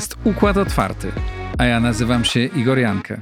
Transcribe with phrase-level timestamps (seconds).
[0.00, 1.12] Jest Układ Otwarty,
[1.58, 3.20] a ja nazywam się Igor Jankę.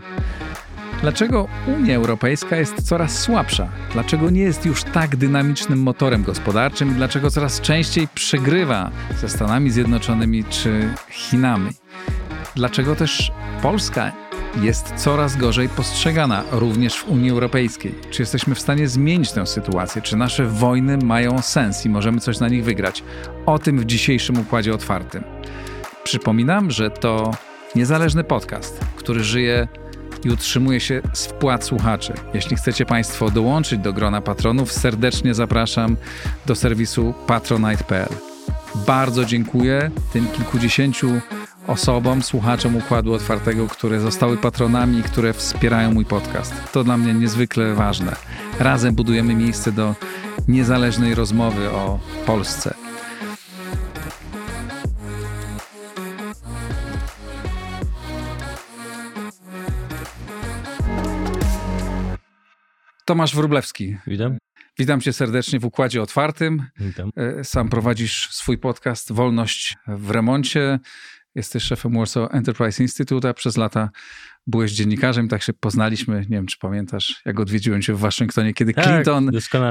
[1.01, 3.69] Dlaczego Unia Europejska jest coraz słabsza?
[3.93, 8.91] Dlaczego nie jest już tak dynamicznym motorem gospodarczym i dlaczego coraz częściej przegrywa
[9.21, 11.71] ze Stanami Zjednoczonymi czy Chinami?
[12.57, 13.33] Dlaczego też
[13.63, 14.13] Polska
[14.63, 17.95] jest coraz gorzej postrzegana również w Unii Europejskiej?
[18.11, 20.03] Czy jesteśmy w stanie zmienić tę sytuację?
[20.03, 23.05] Czy nasze wojny mają sens i możemy coś na nich wygrać?
[23.47, 25.38] O tym w dzisiejszym układzie otwartym.
[26.09, 27.31] Przypominam, że to
[27.75, 29.69] niezależny podcast, który żyje
[30.25, 32.13] i utrzymuje się z wpłat słuchaczy.
[32.35, 35.97] Jeśli chcecie Państwo dołączyć do grona patronów, serdecznie zapraszam
[36.47, 38.09] do serwisu patronite.pl.
[38.87, 41.21] Bardzo dziękuję tym kilkudziesięciu
[41.67, 46.55] osobom, słuchaczom Układu Otwartego, które zostały patronami i które wspierają mój podcast.
[46.73, 48.17] To dla mnie niezwykle ważne.
[48.61, 49.95] Razem budujemy miejsce do
[50.49, 52.75] niezależnej rozmowy o Polsce.
[63.09, 63.97] Tomasz Wróblewski.
[64.07, 64.39] Witam.
[64.79, 66.63] Witam cię serdecznie w Układzie Otwartym.
[66.81, 67.11] Witam.
[67.17, 70.79] E, sam prowadzisz swój podcast Wolność w remoncie.
[71.35, 73.91] Jesteś szefem Warsaw Enterprise Institute, a przez lata
[74.47, 75.29] byłeś dziennikarzem.
[75.29, 76.21] Tak się poznaliśmy.
[76.21, 79.31] Nie wiem, czy pamiętasz, jak odwiedziłem cię w Waszyngtonie, kiedy tak, Clinton,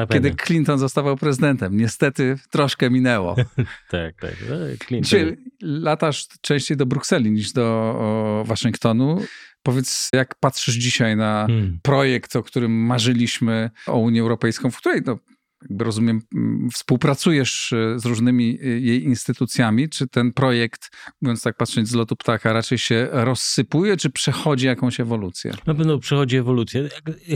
[0.10, 1.78] kiedy Clinton zostawał prezydentem.
[1.78, 3.36] Niestety troszkę minęło.
[3.90, 4.36] tak, tak.
[4.50, 4.56] No,
[4.88, 5.04] Clinton.
[5.04, 9.22] Dzisiaj latasz częściej do Brukseli niż do Waszyngtonu.
[9.68, 11.80] Powiedz, jak patrzysz dzisiaj na hmm.
[11.84, 15.20] projekt, o którym marzyliśmy, o Unię Europejską, w której no,
[15.62, 19.90] jakby rozumiem, mm, współpracujesz e, z różnymi e, jej instytucjami.
[19.90, 20.90] Czy ten projekt,
[21.22, 25.52] mówiąc tak, patrząc z lotu ptaka, raczej się rozsypuje, czy przechodzi jakąś ewolucję?
[25.66, 26.90] Na pewno przechodzi ewolucję.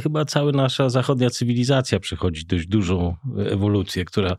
[0.04, 3.16] Chyba cała nasza zachodnia cywilizacja przechodzi dość dużą
[3.50, 4.36] ewolucję, która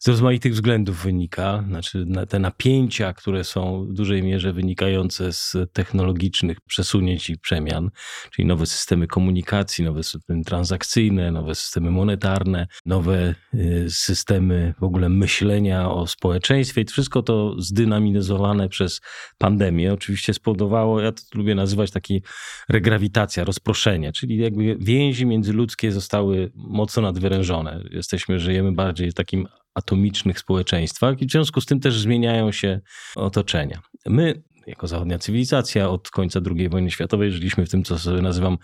[0.00, 1.64] z rozmaitych względów wynika.
[1.68, 7.90] Znaczy te napięcia, które są w dużej mierze wynikające z technologicznych przesunięć i przemian,
[8.30, 15.08] czyli nowe systemy komunikacji, nowe systemy transakcyjne, nowe systemy monetarne, nowe y, systemy w ogóle
[15.08, 16.80] myślenia o społeczeństwie.
[16.80, 19.00] I wszystko to zdynamizowane przez
[19.38, 22.22] pandemię oczywiście spowodowało, ja to lubię nazywać taki
[22.68, 27.84] regrawitacja, rozproszenie, czyli jakby więzi międzyludzkie zostały mocno nadwyrężone.
[27.90, 32.80] Jesteśmy, żyjemy bardziej w takim atomicznych społeczeństwach i w związku z tym też zmieniają się
[33.16, 33.80] otoczenia.
[34.06, 38.58] My, jako zachodnia cywilizacja, od końca II wojny światowej żyliśmy w tym, co sobie nazywam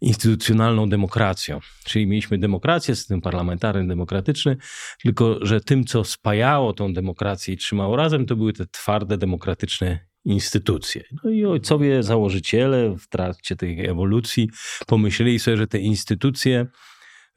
[0.00, 1.60] instytucjonalną demokracją.
[1.84, 4.56] Czyli mieliśmy demokrację, system parlamentarny, demokratyczny,
[5.02, 10.08] tylko że tym, co spajało tą demokrację i trzymało razem, to były te twarde, demokratyczne
[10.24, 11.02] instytucje.
[11.24, 14.50] No i ojcowie, założyciele w trakcie tej ewolucji
[14.86, 16.66] pomyśleli sobie, że te instytucje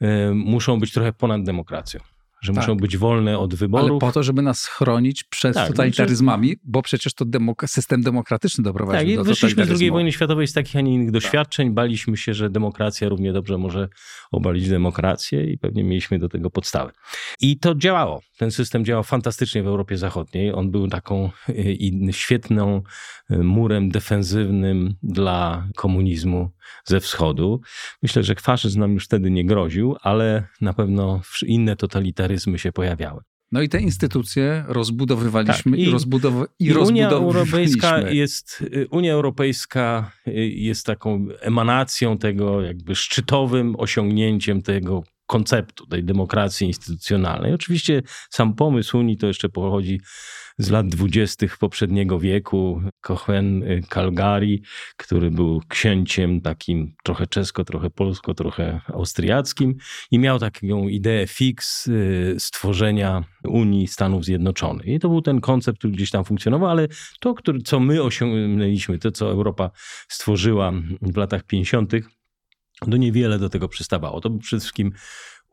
[0.00, 2.00] e, muszą być trochę ponad demokracją
[2.42, 2.62] że tak.
[2.62, 3.90] muszą być wolne od wyborów.
[3.90, 6.60] Ale po to, żeby nas chronić przed tak, totalitaryzmami, znaczy...
[6.64, 10.52] bo przecież to demok system demokratyczny doprowadził tak, do wyszliśmy z II wojny światowej z
[10.52, 11.12] takich, a nie innych tak.
[11.12, 11.70] doświadczeń.
[11.70, 13.88] Baliśmy się, że demokracja równie dobrze może
[14.32, 16.92] obalić demokrację i pewnie mieliśmy do tego podstawy.
[17.40, 18.22] I to działało.
[18.38, 20.52] Ten system działał fantastycznie w Europie Zachodniej.
[20.52, 22.82] On był taką y, świetną
[23.30, 26.50] y, murem defensywnym dla komunizmu
[26.84, 27.60] ze wschodu.
[28.02, 33.20] Myślę, że faszyzm nam już wtedy nie groził, ale na pewno inne totalitaryzmy się pojawiały.
[33.52, 39.12] No i te instytucje rozbudowywaliśmy tak, i, i, rozbudow i, i Unia Europejska jest Unia
[39.12, 40.12] Europejska
[40.52, 47.54] jest taką emanacją tego, jakby szczytowym osiągnięciem tego konceptu tej demokracji instytucjonalnej.
[47.54, 50.00] Oczywiście sam pomysł Unii to jeszcze pochodzi
[50.58, 52.82] z lat dwudziestych poprzedniego wieku.
[53.00, 54.58] Cohen Calgary,
[54.96, 59.74] który był księciem takim trochę czesko, trochę polsko, trochę austriackim
[60.10, 64.86] i miał taką ideę fix y, stworzenia Unii Stanów Zjednoczonych.
[64.86, 66.88] I to był ten koncept, który gdzieś tam funkcjonował, ale
[67.20, 69.70] to, który, co my osiągnęliśmy, to co Europa
[70.08, 71.92] stworzyła w latach 50.,
[72.86, 74.20] no niewiele do tego przystawało.
[74.20, 74.92] To był przede wszystkim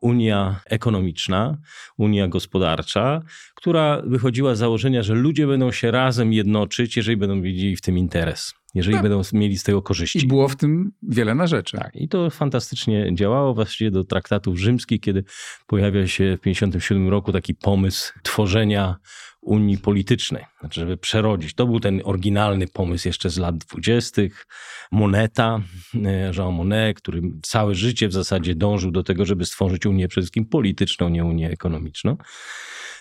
[0.00, 1.58] Unia ekonomiczna,
[1.96, 3.22] Unia gospodarcza,
[3.54, 7.98] która wychodziła z założenia, że ludzie będą się razem jednoczyć, jeżeli będą widzieli w tym
[7.98, 9.02] interes, jeżeli tak.
[9.02, 10.24] będą mieli z tego korzyści.
[10.24, 11.76] I było w tym wiele na rzeczy.
[11.76, 15.24] Tak, i to fantastycznie działało właściwie do traktatów rzymskich, kiedy
[15.66, 18.96] pojawia się w 1957 roku taki pomysł tworzenia
[19.42, 21.54] Unii Politycznej, znaczy żeby przerodzić.
[21.54, 24.46] To był ten oryginalny pomysł jeszcze z lat dwudziestych.
[24.92, 25.60] Moneta,
[25.94, 30.22] e, Jean Monnet, który całe życie w zasadzie dążył do tego, żeby stworzyć Unię przede
[30.22, 32.16] wszystkim polityczną, nie Unię ekonomiczną.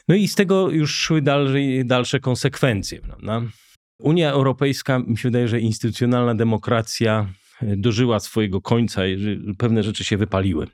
[0.07, 3.01] No i z tego już szły dalsze, dalsze konsekwencje.
[3.01, 3.41] Prawda?
[3.99, 7.27] Unia Europejska, mi się wydaje, że instytucjonalna demokracja
[7.61, 10.67] dożyła swojego końca i pewne rzeczy się wypaliły.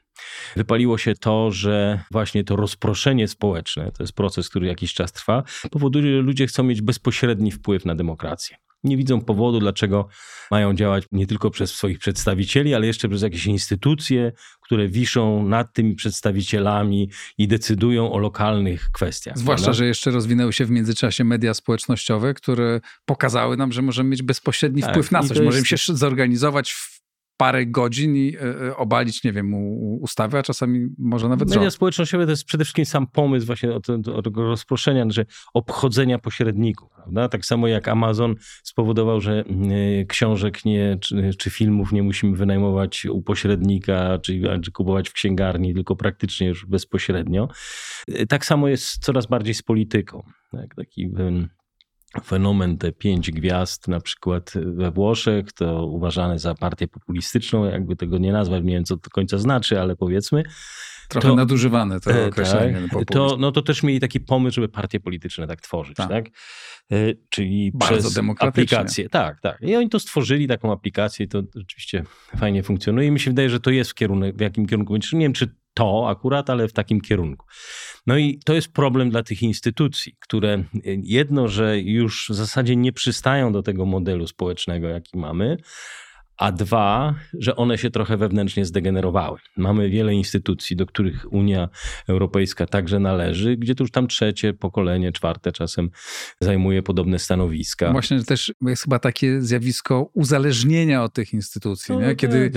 [0.56, 5.44] Wypaliło się to, że właśnie to rozproszenie społeczne, to jest proces, który jakiś czas trwa,
[5.72, 10.08] powoduje, że ludzie chcą mieć bezpośredni wpływ na demokrację nie widzą powodu, dlaczego
[10.52, 15.74] mają działać nie tylko przez swoich przedstawicieli, ale jeszcze przez jakieś instytucje, które wiszą nad
[15.74, 19.38] tymi przedstawicielami i decydują o lokalnych kwestiach.
[19.38, 19.78] Zwłaszcza, prawda?
[19.78, 24.82] że jeszcze rozwinęły się w międzyczasie media społecznościowe, które pokazały nam, że możemy mieć bezpośredni
[24.82, 25.40] tak, wpływ na coś.
[25.40, 25.84] Możemy jest...
[25.84, 26.95] się zorganizować w
[27.38, 29.54] parę godzin i e, e, obalić, nie wiem,
[30.02, 31.74] ustawy, a czasami może nawet Media rząd.
[31.74, 33.82] społecznościowe to jest przede wszystkim sam pomysł właśnie o,
[34.16, 36.90] o tego rozproszenia, że obchodzenia pośredników.
[36.96, 37.30] Prawda?
[37.30, 39.72] Tak samo jak Amazon spowodował, że mm,
[40.08, 45.74] książek nie, czy, czy filmów nie musimy wynajmować u pośrednika, czy, czy kupować w księgarni,
[45.74, 47.48] tylko praktycznie już bezpośrednio.
[48.08, 50.24] E, tak samo jest coraz bardziej z polityką.
[50.52, 50.76] Tak?
[50.76, 51.10] Taki
[52.24, 58.18] fenomen te pięć gwiazd na przykład we Włoszech, to uważane za partię populistyczną, jakby tego
[58.18, 60.44] nie nazwać, nie wiem co to do końca znaczy, ale powiedzmy.
[61.10, 62.88] Trochę to, nadużywane to e, określenie.
[62.92, 66.10] Tak, to, no to też mieli taki pomysł, żeby partie polityczne tak tworzyć, tak?
[66.10, 66.26] tak?
[66.92, 69.10] E, czyli Bardzo przez aplikację.
[69.10, 69.62] Tak, tak.
[69.62, 72.04] I oni to stworzyli, taką aplikację i to rzeczywiście
[72.38, 74.96] fajnie funkcjonuje i mi się wydaje, że to jest w, kierunek, w jakim kierunku.
[74.96, 77.46] Nie wiem, czy to akurat, ale w takim kierunku.
[78.08, 80.64] No i to jest problem dla tych instytucji, które
[81.04, 85.58] jedno, że już w zasadzie nie przystają do tego modelu społecznego, jaki mamy,
[86.38, 89.40] a dwa, że one się trochę wewnętrznie zdegenerowały.
[89.58, 91.70] Mamy wiele instytucji, do których Unia
[92.08, 95.90] Europejska także należy, gdzie to już tam trzecie pokolenie, czwarte czasem
[96.40, 97.92] zajmuje podobne stanowiska.
[97.92, 102.52] Właśnie też jest chyba takie zjawisko uzależnienia od tych instytucji, no, kiedy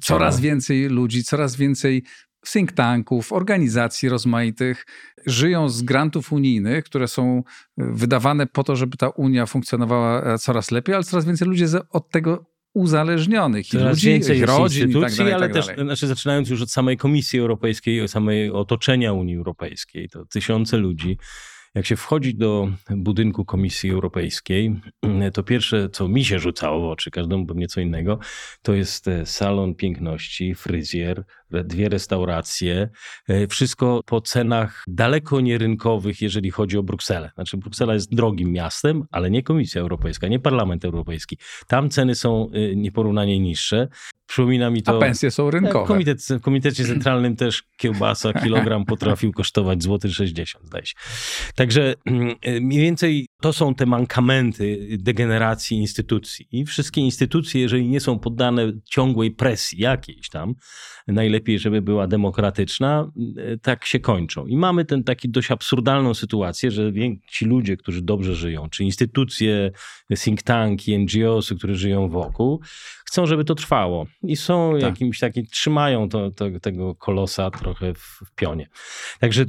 [0.00, 2.02] coraz więcej ludzi, coraz więcej
[2.46, 4.86] think tanków, organizacji rozmaitych
[5.26, 7.42] żyją z grantów unijnych, które są e,
[7.76, 12.10] wydawane po to, żeby ta Unia funkcjonowała e, coraz lepiej, ale coraz więcej ludzi od
[12.10, 13.66] tego uzależnionych.
[13.66, 16.70] Coraz ludzi, więcej ich rodzin i tak dalej, ale tak też znaczy, zaczynając już od
[16.70, 21.18] samej Komisji Europejskiej, od samej otoczenia Unii Europejskiej, to tysiące ludzi.
[21.74, 24.80] Jak się wchodzi do budynku Komisji Europejskiej,
[25.32, 28.18] to pierwsze, co mi się rzucało w oczy, każdemu pewnie co innego,
[28.62, 31.24] to jest e, salon piękności, fryzjer,
[31.64, 32.88] dwie restauracje,
[33.28, 37.30] e, wszystko po cenach daleko nierynkowych, jeżeli chodzi o Brukselę.
[37.34, 41.38] Znaczy, Bruksela jest drogim miastem, ale nie Komisja Europejska, nie Parlament Europejski.
[41.66, 43.88] Tam ceny są e, nieporównanie niższe.
[44.26, 44.96] Przypomina mi to.
[44.96, 45.86] A pensje są rynkowe.
[45.86, 50.94] Komitet, w Komitecie Centralnym też kiełbasa, kilogram potrafił kosztować złoty 60, zdaje się.
[51.54, 56.48] Także mm, mniej więcej to są te mankamenty degeneracji instytucji.
[56.52, 60.54] I wszystkie instytucje, jeżeli nie są poddane ciągłej presji jakiejś tam,
[61.42, 63.10] najlepiej, żeby była demokratyczna,
[63.62, 64.46] tak się kończą.
[64.46, 66.92] I mamy ten taki dość absurdalną sytuację, że
[67.28, 69.72] ci ludzie, którzy dobrze żyją, czy instytucje,
[70.24, 72.60] think tanki, NGOsy, które żyją wokół,
[73.12, 74.82] chcą, żeby to trwało i są tak.
[74.82, 78.68] jakimś takim, trzymają to, to, tego kolosa trochę w, w pionie.
[79.20, 79.42] Także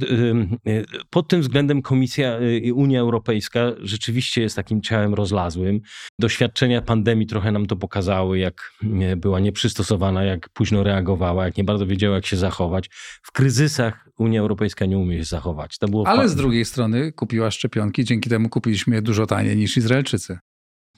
[0.66, 5.80] y, pod tym względem Komisja, y, Unia Europejska rzeczywiście jest takim ciałem rozlazłym.
[6.18, 8.72] Doświadczenia pandemii trochę nam to pokazały, jak
[9.16, 12.88] była nieprzystosowana, jak późno reagowała, jak nie bardzo wiedziała, jak się zachować.
[13.22, 15.76] W kryzysach Unia Europejska nie umie się zachować.
[16.06, 20.38] Ale z drugiej strony kupiła szczepionki, dzięki temu kupiliśmy je dużo taniej niż Izraelczycy.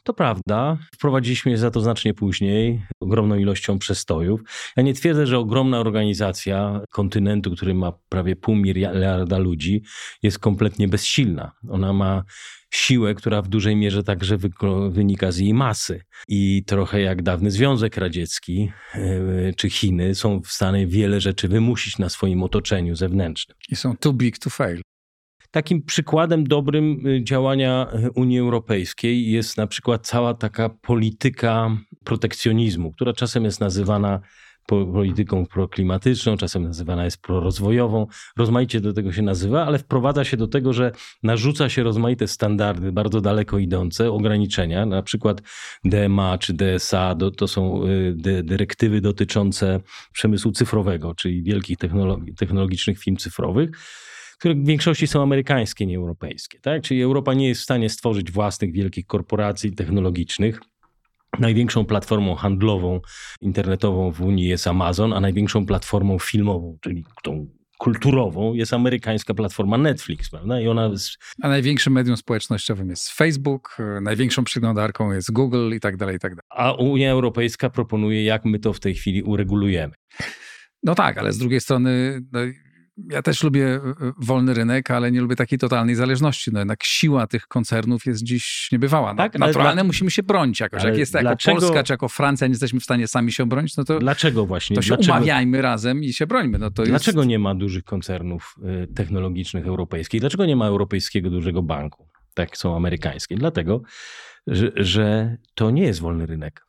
[0.07, 0.79] To prawda.
[0.95, 4.41] Wprowadziliśmy je za to znacznie później, ogromną ilością przestojów.
[4.77, 9.83] Ja nie twierdzę, że ogromna organizacja kontynentu, który ma prawie pół miliarda ludzi,
[10.23, 11.53] jest kompletnie bezsilna.
[11.69, 12.25] Ona ma
[12.71, 14.39] siłę, która w dużej mierze także
[14.91, 16.01] wynika z jej masy.
[16.29, 21.99] I trochę jak dawny Związek Radziecki e, czy Chiny są w stanie wiele rzeczy wymusić
[21.99, 23.57] na swoim otoczeniu zewnętrznym.
[23.69, 24.81] I są too big to fail.
[25.57, 32.93] Takim przykładem dobrym y, działania y, Unii Europejskiej jest na przykład cała taka polityka protekcjonizmu,
[32.93, 34.21] która czasem jest nazywana
[34.67, 38.07] polityką proklimatyczną, czasem nazywana jest prorozwojową.
[38.37, 42.93] Rozmaicie do tego się nazywa, ale wprowadza się do tego, że narzuca się rozmaite standardy,
[42.93, 45.43] bardzo daleko idące, ograniczenia, na przykład
[45.85, 49.81] DMA czy DSA, to są y, dyrektywy dotyczące
[50.13, 51.79] przemysłu cyfrowego, czyli wielkich
[52.37, 53.71] technologicznych firm cyfrowych
[54.39, 56.61] które w większości są amerykańskie, nie europejskie.
[56.61, 56.83] Tak?
[56.83, 60.61] Czyli Europa nie jest w stanie stworzyć własnych wielkich korporacji technologicznych.
[61.39, 63.01] Największą platformą handlową
[63.41, 67.47] internetową w Unii jest Amazon, a największą platformą filmową, czyli tą
[67.79, 70.61] kulturową jest amerykańska platforma Netflix, prawda?
[70.61, 70.91] I ona.
[71.43, 76.33] A największym medium społecznościowym jest Facebook, największą przeglądarką jest Google i tak dalej, i tak
[76.33, 76.47] dalej.
[76.51, 79.95] A Unia Europejska proponuje, jak my to w tej chwili uregulujemy.
[80.83, 82.41] No tak, ale z drugiej strony no,
[83.11, 83.81] ja też lubię e,
[84.19, 86.51] wolny rynek, ale nie lubię takiej totalnej zależności.
[86.53, 89.11] No jednak siła tych koncernów jest dziś niebywała.
[89.15, 90.81] No, Tak, naturalne dla- musimy się bronić jakoś.
[90.81, 93.47] Ale Jak jest jako dlaczego- Polska czy jako Francja nie jesteśmy w stanie sami się
[93.49, 94.77] bronić, no to, Dlaczego właśnie?
[94.77, 96.59] to się Dlaczego, umawiajmy razem i się brońmy.
[96.59, 97.29] No to dlaczego jest...
[97.29, 100.21] nie ma dużych koncernów y, technologicznych europejskich?
[100.21, 103.37] Dlaczego nie ma europejskiego dużego banku, tak są amerykańskie?
[103.37, 103.83] Dlatego,
[104.47, 106.66] że, że to nie jest wolny rynek.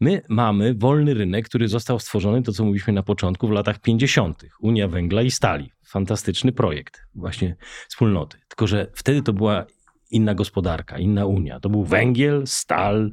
[0.00, 4.44] My mamy wolny rynek, który został stworzony, to co mówiliśmy na początku, w latach 50.
[4.60, 5.70] Unia Węgla i Stali.
[5.86, 7.56] Fantastyczny projekt właśnie
[7.88, 8.38] wspólnoty.
[8.48, 9.66] Tylko, że wtedy to była
[10.10, 11.60] inna gospodarka, inna Unia.
[11.60, 13.10] To był węgiel, stal,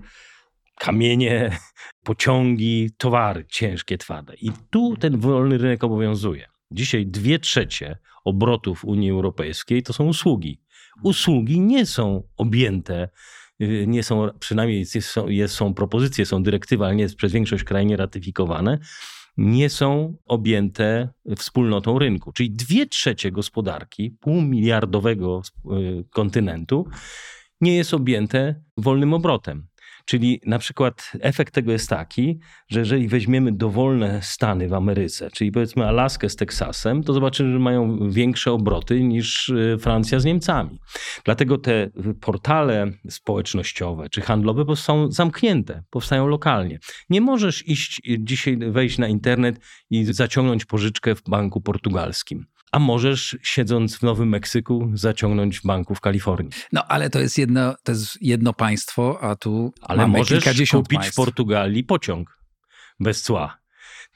[0.75, 1.57] kamienie,
[2.03, 4.35] pociągi, towary ciężkie, twarde.
[4.35, 6.47] I tu ten wolny rynek obowiązuje.
[6.71, 10.61] Dzisiaj dwie trzecie obrotów Unii Europejskiej to są usługi.
[11.03, 13.09] Usługi nie są objęte,
[13.87, 17.89] nie są, przynajmniej są, jest, są propozycje, są dyrektywy, ale nie jest przez większość krajów
[17.89, 18.79] nie ratyfikowane,
[19.37, 22.31] nie są objęte wspólnotą rynku.
[22.31, 26.87] Czyli dwie trzecie gospodarki półmiliardowego y, kontynentu
[27.61, 29.67] nie jest objęte wolnym obrotem.
[30.09, 35.51] Czyli na przykład efekt tego jest taki, że jeżeli weźmiemy dowolne stany w Ameryce, czyli
[35.51, 40.79] powiedzmy Alaskę z Teksasem, to zobaczymy, że mają większe obroty niż y, Francja z Niemcami.
[41.25, 41.89] Dlatego te
[42.21, 46.79] portale społecznościowe czy handlowe są zamknięte, powstają lokalnie.
[47.09, 52.45] Nie możesz iść y, dzisiaj, wejść na internet i zaciągnąć pożyczkę w banku portugalskim.
[52.71, 56.51] A możesz, siedząc w Nowym Meksyku, zaciągnąć banku w Kalifornii.
[56.71, 60.85] No ale to jest jedno, to jest jedno państwo, a tu Ale mamy możesz kilkadziesiąt
[60.85, 61.13] kupić państw.
[61.13, 62.39] w Portugalii pociąg
[62.99, 63.59] bez cła.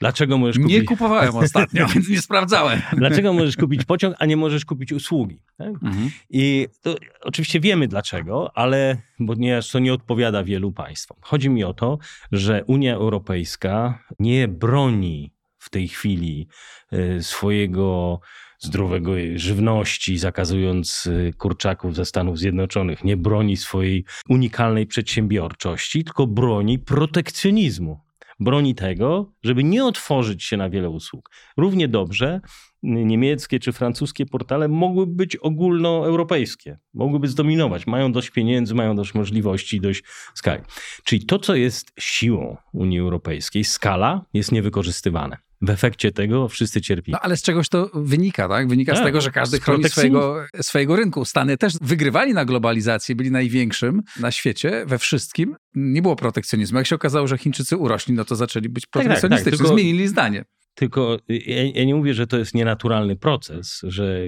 [0.00, 2.80] Dlaczego możesz kupić, Nie kupowałem ostatnio, więc nie sprawdzałem.
[2.92, 5.42] dlaczego możesz kupić pociąg, a nie możesz kupić usługi?
[5.58, 5.68] Tak?
[5.68, 6.10] Mhm.
[6.30, 8.96] I to, oczywiście wiemy dlaczego, ale
[9.26, 11.16] ponieważ to nie odpowiada wielu państwom.
[11.20, 11.98] Chodzi mi o to,
[12.32, 15.33] że Unia Europejska nie broni
[15.64, 16.48] w tej chwili
[16.92, 18.20] y, swojego
[18.58, 26.78] zdrowego żywności, zakazując y, kurczaków ze Stanów Zjednoczonych, nie broni swojej unikalnej przedsiębiorczości, tylko broni
[26.78, 28.04] protekcjonizmu.
[28.40, 31.30] Broni tego, żeby nie otworzyć się na wiele usług.
[31.56, 32.40] Równie dobrze
[32.84, 39.80] niemieckie czy francuskie portale mogłyby być ogólnoeuropejskie, mogłyby zdominować, mają dość pieniędzy, mają dość możliwości,
[39.80, 40.04] dość
[40.34, 40.62] skali.
[41.04, 45.36] Czyli to, co jest siłą Unii Europejskiej, skala jest niewykorzystywane.
[45.66, 47.12] W efekcie tego wszyscy cierpimy.
[47.12, 48.68] No ale z czegoś to wynika, tak?
[48.68, 51.24] Wynika z Tak, tego, że każdy z chroni swojego, swojego rynku.
[51.24, 55.56] Stany też wygrywali na globalizacji, byli największym na świecie, we wszystkim.
[55.74, 56.78] Nie było protekcjonizmu.
[56.78, 59.58] Jak się okazało, że Chińczycy urośli, no to zaczęli być tak, tak, protekcjonistyczni.
[59.58, 60.44] tylko- Zmienili zdanie.
[60.74, 64.18] Tylko y, ja, ja nie mówię, że to jest nienaturalny proces, że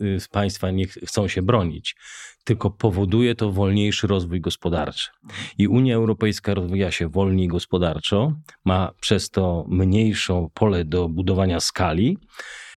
[0.00, 1.96] y, państwa nie ch- chcą się bronić,
[2.44, 5.10] tylko powoduje to wolniejszy rozwój gospodarczy.
[5.58, 8.32] I Unia Europejska rozwija się wolniej gospodarczo,
[8.64, 12.18] ma przez to mniejszą pole do budowania skali.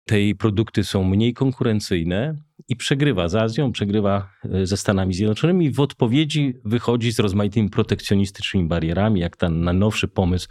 [0.06, 2.36] Te jej produkty są mniej konkurencyjne
[2.68, 5.70] i przegrywa z Azją, przegrywa y, ze Stanami Zjednoczonymi.
[5.70, 10.48] W odpowiedzi wychodzi z rozmaitymi protekcjonistycznymi barierami, jak ten najnowszy pomysł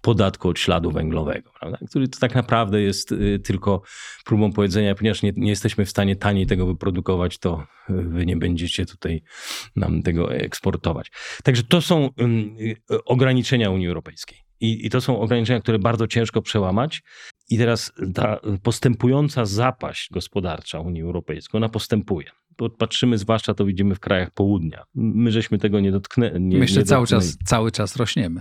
[0.00, 1.78] podatku od śladu węglowego, prawda?
[1.88, 3.82] który to tak naprawdę jest y, tylko
[4.24, 8.36] próbą powiedzenia, ponieważ nie, nie jesteśmy w stanie taniej tego wyprodukować, to y, wy nie
[8.36, 9.22] będziecie tutaj
[9.76, 11.10] nam tego eksportować.
[11.44, 12.10] Także to są
[12.60, 14.38] y, ograniczenia Unii Europejskiej.
[14.60, 17.02] I, I to są ograniczenia, które bardzo ciężko przełamać.
[17.50, 22.30] I teraz ta postępująca zapaść gospodarcza Unii Europejskiej, ona postępuje.
[22.78, 24.84] Patrzymy zwłaszcza, to widzimy w krajach południa.
[24.94, 26.56] My żeśmy tego nie dotknęli.
[26.56, 28.40] Myślę, nie cały czas, cały czas rośniemy.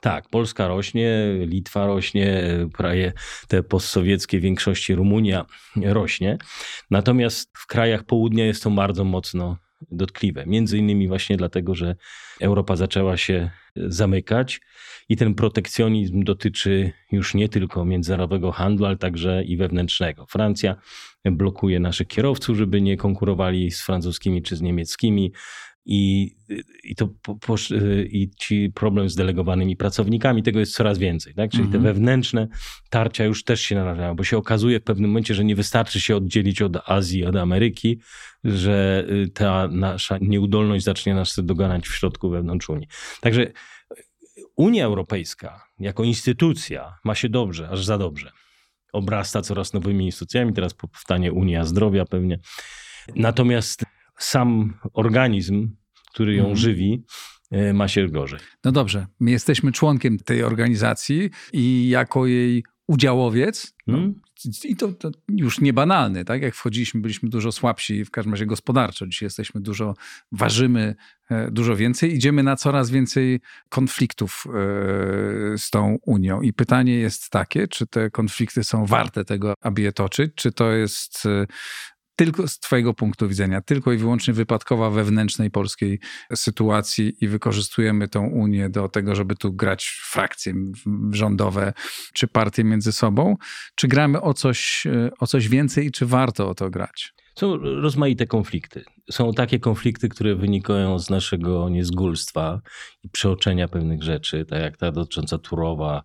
[0.00, 3.12] Tak, Polska rośnie, Litwa rośnie, kraje
[3.48, 5.46] te postsowieckie w większości Rumunia
[5.76, 6.38] rośnie.
[6.90, 9.56] Natomiast w krajach południa jest to bardzo mocno
[9.90, 10.46] dotkliwe.
[10.46, 11.96] Między innymi właśnie dlatego, że
[12.40, 14.60] Europa zaczęła się zamykać
[15.08, 20.26] i ten protekcjonizm dotyczy już nie tylko międzynarodowego handlu, ale także i wewnętrznego.
[20.26, 20.76] Francja
[21.24, 25.32] blokuje naszych kierowców, żeby nie konkurowali z francuskimi czy z niemieckimi.
[25.84, 26.30] I,
[26.84, 27.54] i, to po, po,
[28.10, 31.34] I ci problem z delegowanymi pracownikami, tego jest coraz więcej.
[31.34, 31.50] Tak?
[31.50, 31.82] Czyli Mhm.
[31.82, 32.48] te wewnętrzne
[32.90, 36.16] tarcia już też się narażają, bo się okazuje w pewnym momencie, że nie wystarczy się
[36.16, 38.00] oddzielić od Azji, od Ameryki,
[38.44, 42.88] że y, ta nasza nieudolność zacznie nas doganać w środku wewnątrz Unii.
[43.20, 43.52] Także
[44.56, 48.32] Unia Europejska jako instytucja ma się dobrze, aż za dobrze.
[48.92, 52.38] Obrasta coraz nowymi instytucjami, teraz powstanie Unia Zdrowia pewnie.
[53.16, 53.84] Natomiast
[54.24, 55.70] sam organizm,
[56.12, 56.56] który ją Mhm.
[56.56, 57.04] żywi,
[57.52, 58.38] y, ma się gorzej.
[58.64, 64.14] No dobrze, my jesteśmy członkiem tej organizacji i jako jej udziałowiec, no, hmm?
[64.64, 66.42] i to, to, już niebanalny, tak?
[66.42, 69.06] Jak wchodziliśmy, byliśmy dużo słabsi, w każdym razie gospodarczo.
[69.06, 69.94] Dzisiaj jesteśmy dużo,
[70.32, 70.94] ważymy
[71.30, 74.50] e, dużo więcej, idziemy na coraz więcej konfliktów e,
[75.58, 76.40] z tą Unią.
[76.40, 80.72] I pytanie jest takie, czy te konflikty są warte tego, aby je toczyć, czy to
[80.72, 81.46] jest e,
[82.16, 86.00] tylko z Twojego punktu widzenia, tylko i wyłącznie wypadkowa wewnętrznej polskiej
[86.34, 90.54] sytuacji i wykorzystujemy tą Unię do tego, żeby tu grać frakcje
[91.10, 91.72] rządowe
[92.14, 93.36] czy partie między sobą,
[93.74, 94.86] czy gramy o coś,
[95.18, 97.14] o coś więcej i czy warto o to grać?
[97.34, 98.84] Są rozmaite konflikty.
[99.10, 102.60] Są takie konflikty, które wynikają z naszego niezgólstwa
[103.02, 106.02] i przeoczenia pewnych rzeczy, tak jak ta dotycząca Turowa,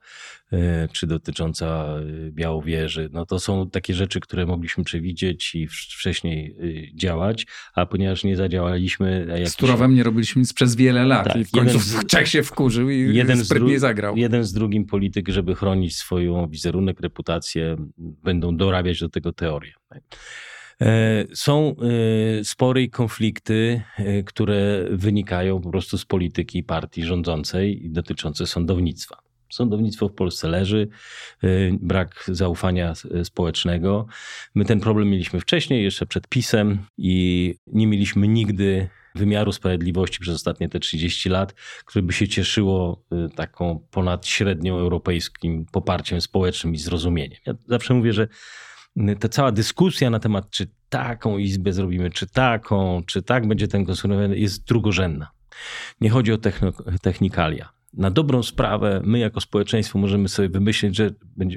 [0.53, 3.10] e, czy dotycząca e, Białowieży.
[3.13, 8.36] No to są takie rzeczy, które mogliśmy przewidzieć i wcześniej e, działać, a ponieważ nie
[8.36, 9.25] zadziałaliśmy...
[9.29, 9.50] Jakiś...
[9.50, 12.05] Z Turowem nie robiliśmy nic przez wiele lat tak, i w końcu z...
[12.05, 14.17] Czech się wkurzył i jeden sprytnie zagrał.
[14.17, 19.74] Jeden z drugim polityk, żeby chronić swoją wizerunek, reputację, będą dorabiać do tego teorię.
[20.81, 21.75] E, są
[22.39, 28.48] e, spory i konflikty, e, które wynikają po prostu z polityki partii rządzącej i dotyczące
[28.48, 29.17] sądownictwa.
[29.50, 30.88] Sądownictwo w Polsce leży,
[31.72, 32.93] brak zaufania
[33.24, 34.07] społecznego.
[34.55, 40.36] My ten problem mieliśmy wcześniej, jeszcze przed PiSem i nie mieliśmy nigdy wymiaru sprawiedliwości przez
[40.36, 41.53] ostatnie te 30 lat,
[41.86, 43.03] które by się cieszyło
[43.36, 47.39] taką ponad średnią europejskim poparciem społecznym i zrozumieniem.
[47.46, 48.27] Ja zawsze mówię, że
[49.20, 53.86] ta cała dyskusja na temat, czy taką izbę zrobimy, czy taką, czy tak będzie ten
[53.86, 55.27] konstruowany, jest drugorzędna.
[56.01, 56.38] Nie chodzi o
[57.01, 57.70] technikalia.
[57.94, 61.10] Na dobrą sprawę, my jako społeczeństwo możemy sobie wymyślić, że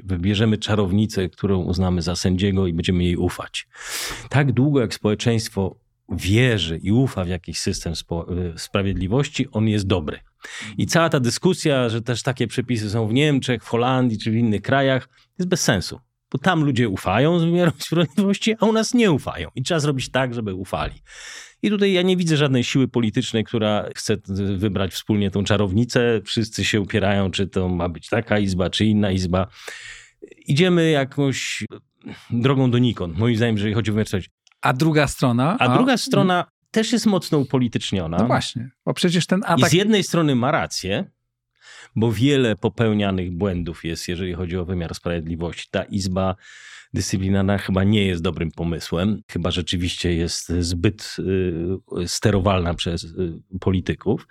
[0.03, 3.67] wybierzemy czarownicę, którą uznamy za sędziego i będziemy jej ufać.
[4.29, 5.79] Tak długo jak społeczeństwo
[6.09, 7.93] wierzy i ufa w jakiś system
[8.57, 10.19] sprawiedliwości, on jest dobry.
[10.77, 14.35] I cała ta dyskusja, że też takie przepisy są w Niemczech, w Holandii czy w
[14.35, 15.99] innych krajach, jest bez sensu
[16.31, 19.49] bo tam ludzie ufają z wymiaru sprawiedliwości, a u nas nie ufają.
[19.55, 21.01] I trzeba zrobić tak, żeby ufali.
[21.63, 24.17] I tutaj ja nie widzę żadnej siły politycznej, która chce
[24.57, 26.21] wybrać wspólnie tą czarownicę.
[26.25, 29.47] Wszyscy się upierają, czy to ma być taka izba, czy inna izba.
[30.47, 31.65] Idziemy jakąś
[32.29, 34.07] drogą donikąd, moim zdaniem, jeżeli chodzi o wymiar
[34.61, 35.57] A druga strona?
[35.59, 38.17] A, a druga strona też jest mocno upolityczniona.
[38.17, 39.59] No właśnie, bo przecież ten atak...
[39.59, 41.11] I z jednej strony ma rację,
[41.95, 45.67] bo wiele popełnianych błędów jest, jeżeli chodzi o wymiar sprawiedliwości.
[45.71, 46.35] Ta izba
[46.93, 54.27] dyscyplinarna chyba nie jest dobrym pomysłem, chyba rzeczywiście jest zbyt y, sterowalna przez y, polityków.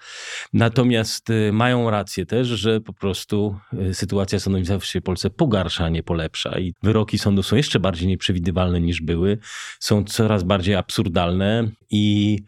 [0.53, 3.57] Natomiast y, mają rację też, że po prostu
[3.93, 8.81] sytuacja sądownictwa w Polsce pogarsza, a nie polepsza i wyroki sądu są jeszcze bardziej nieprzewidywalne
[8.81, 9.39] niż były,
[9.79, 12.39] są coraz bardziej absurdalne i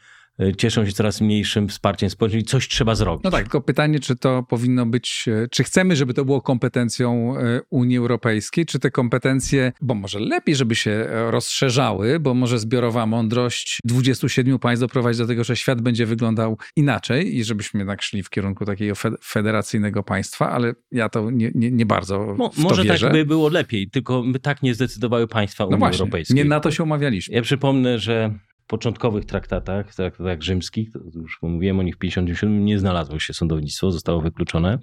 [0.57, 3.25] cieszą się coraz mniejszym wsparciem społecznym i coś trzeba zrobić.
[3.25, 7.39] No tak, tylko pytanie, czy to powinno być, e, czy chcemy, żeby to było kompetencją
[7.39, 13.07] e, Unii Europejskiej, czy te kompetencje, bo może lepiej, żeby się rozszerzały, bo może zbiorowa
[13.07, 18.23] mądrość 27 państw doprowadzi do tego, że świat będzie wyglądał inaczej i żebyśmy jednak szli
[18.23, 23.07] w kierunku takiego federacyjnego państwa, ale ja to nie, nie, nie bardzo Mo, Może wierzę.
[23.07, 26.37] tak by było lepiej, tylko my tak nie zdecydowały państwa no Unii no właśnie, Europejskiej.
[26.37, 27.35] Nie na to się umawialiśmy.
[27.35, 28.39] Ja przypomnę, że
[28.73, 34.21] początkowych traktatach, traktatach rzymskich, już mówiłem o nich w 57, nie znalazło się sądownictwo, zostało
[34.21, 34.79] wykluczone.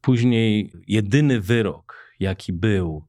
[0.00, 3.04] Później jedyny wyrok, jaki był,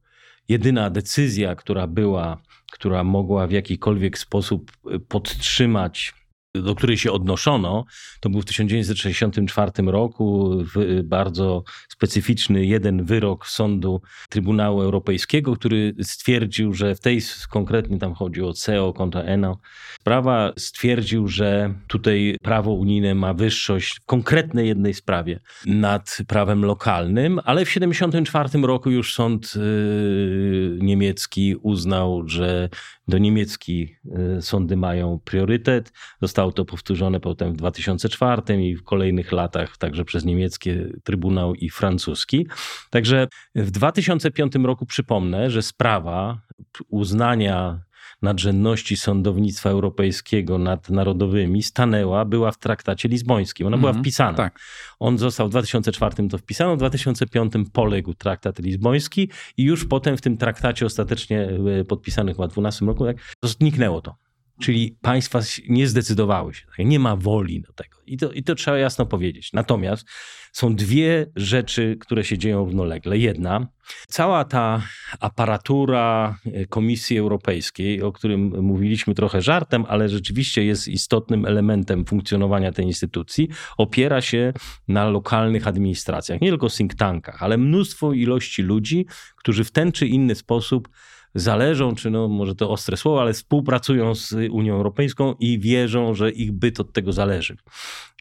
[0.50, 4.72] jedyna decyzja, która była, która mogła w jakikolwiek sposób
[5.08, 6.14] podtrzymać
[6.62, 7.86] do której się odnoszono,
[8.20, 10.58] to był w 1964 roku
[11.04, 18.42] bardzo specyficzny jeden wyrok sądu Trybunału Europejskiego, który stwierdził, że w tej konkretnie tam chodzi
[18.42, 19.58] o CEO kontra ENO,
[20.02, 27.40] sprawa stwierdził, że tutaj prawo unijne ma wyższość w konkretnej jednej sprawie nad prawem lokalnym,
[27.46, 32.70] ale w 1974 roku już sąd yy, niemiecki uznał, że
[33.10, 33.96] do niemiecki
[34.38, 35.92] y, sądy mają priorytet.
[36.22, 41.70] Zostało to powtórzone potem w 2004 i w kolejnych latach także przez niemieckie trybunał i
[41.70, 42.48] francuski.
[42.90, 46.42] Także w 2005 roku przypomnę, że sprawa
[46.90, 47.82] uznania
[48.22, 53.68] nadrzędności sądownictwa europejskiego nad narodowymi stanęła, była w traktacie lizbońskim.
[53.68, 54.04] Ona była mhm.
[54.04, 54.38] wpisana.
[54.38, 54.60] Tak.
[55.00, 60.22] On został w 2004 to wpisano, w 2005 poległ traktat lizboński i już potem w
[60.22, 64.29] tym traktacie ostatecznie e, podpisanych chyba w 2012 roku tak, zniknęło to.
[64.62, 67.98] Czyli państwa nie zdecydowały się, nie ma woli do tego.
[68.06, 69.54] I to, I to trzeba jasno powiedzieć.
[69.54, 70.06] Natomiast
[70.52, 73.18] są dwie rzeczy, które się dzieją równolegle.
[73.18, 73.68] Jedna,
[74.08, 74.82] cała ta
[75.20, 82.72] aparatura e, Komisji Europejskiej, o którym mówiliśmy trochę żartem, ale rzeczywiście jest istotnym elementem funkcjonowania
[82.72, 84.54] tej instytucji, opiera się
[84.88, 90.08] na lokalnych administracjach, nie tylko think tankach, ale mnóstwo ilości ludzi, którzy w ten czy
[90.08, 90.90] inny sposób
[91.36, 96.32] zależą, czy no może to ostre słowo, ale współpracują z Unią Europejską i wierzą, że
[96.32, 97.58] ich byt od tego zależy.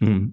[0.03, 0.33] Mm.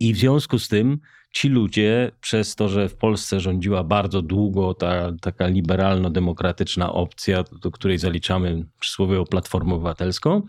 [0.00, 1.00] I w związku z tym
[1.32, 7.70] ci ludzie, przez to, że w Polsce rządziła bardzo długo ta taka liberalno-demokratyczna opcja, do
[7.70, 10.42] której zaliczamy przysłowiową Platformę Obywatelską,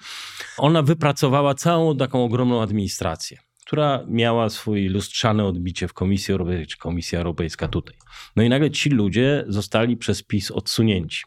[0.57, 3.37] ona wypracowała całą taką ogromną administrację
[3.71, 7.95] która miała swój lustrzane odbicie w Komisji Europejskiej, czy Komisja Europejska tutaj.
[8.35, 11.23] No i nagle ci ludzie zostali przez PiS odsunięci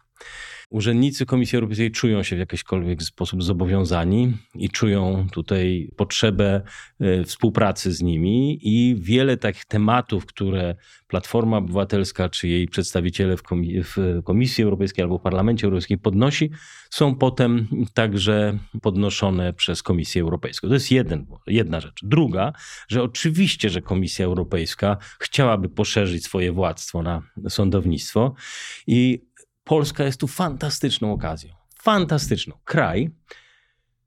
[0.70, 6.62] urzędnicy Komisji Europejskiej czują się w jakikolwiek sposób zobowiązani i czują tutaj potrzebę
[7.00, 10.74] e, współpracy z nimi i wiele takich tematów, które
[11.06, 13.42] Platforma Obywatelska czy jej przedstawiciele w,
[14.24, 16.50] Komisji Europejskiej albo w Parlamencie Europejskim podnosi,
[16.90, 20.68] są potem także podnoszone przez Komisję Europejską.
[20.68, 22.00] To jest jeden, jedna rzecz.
[22.02, 22.52] Druga,
[22.88, 28.34] że oczywiście, że Komisja Europejska chciałaby poszerzyć swoje władztwo na sądownictwo
[28.87, 29.24] i
[29.64, 31.55] Polska jest tu fantastyczną okazją.
[31.83, 32.55] Fantastyczną.
[32.64, 33.11] Kraj,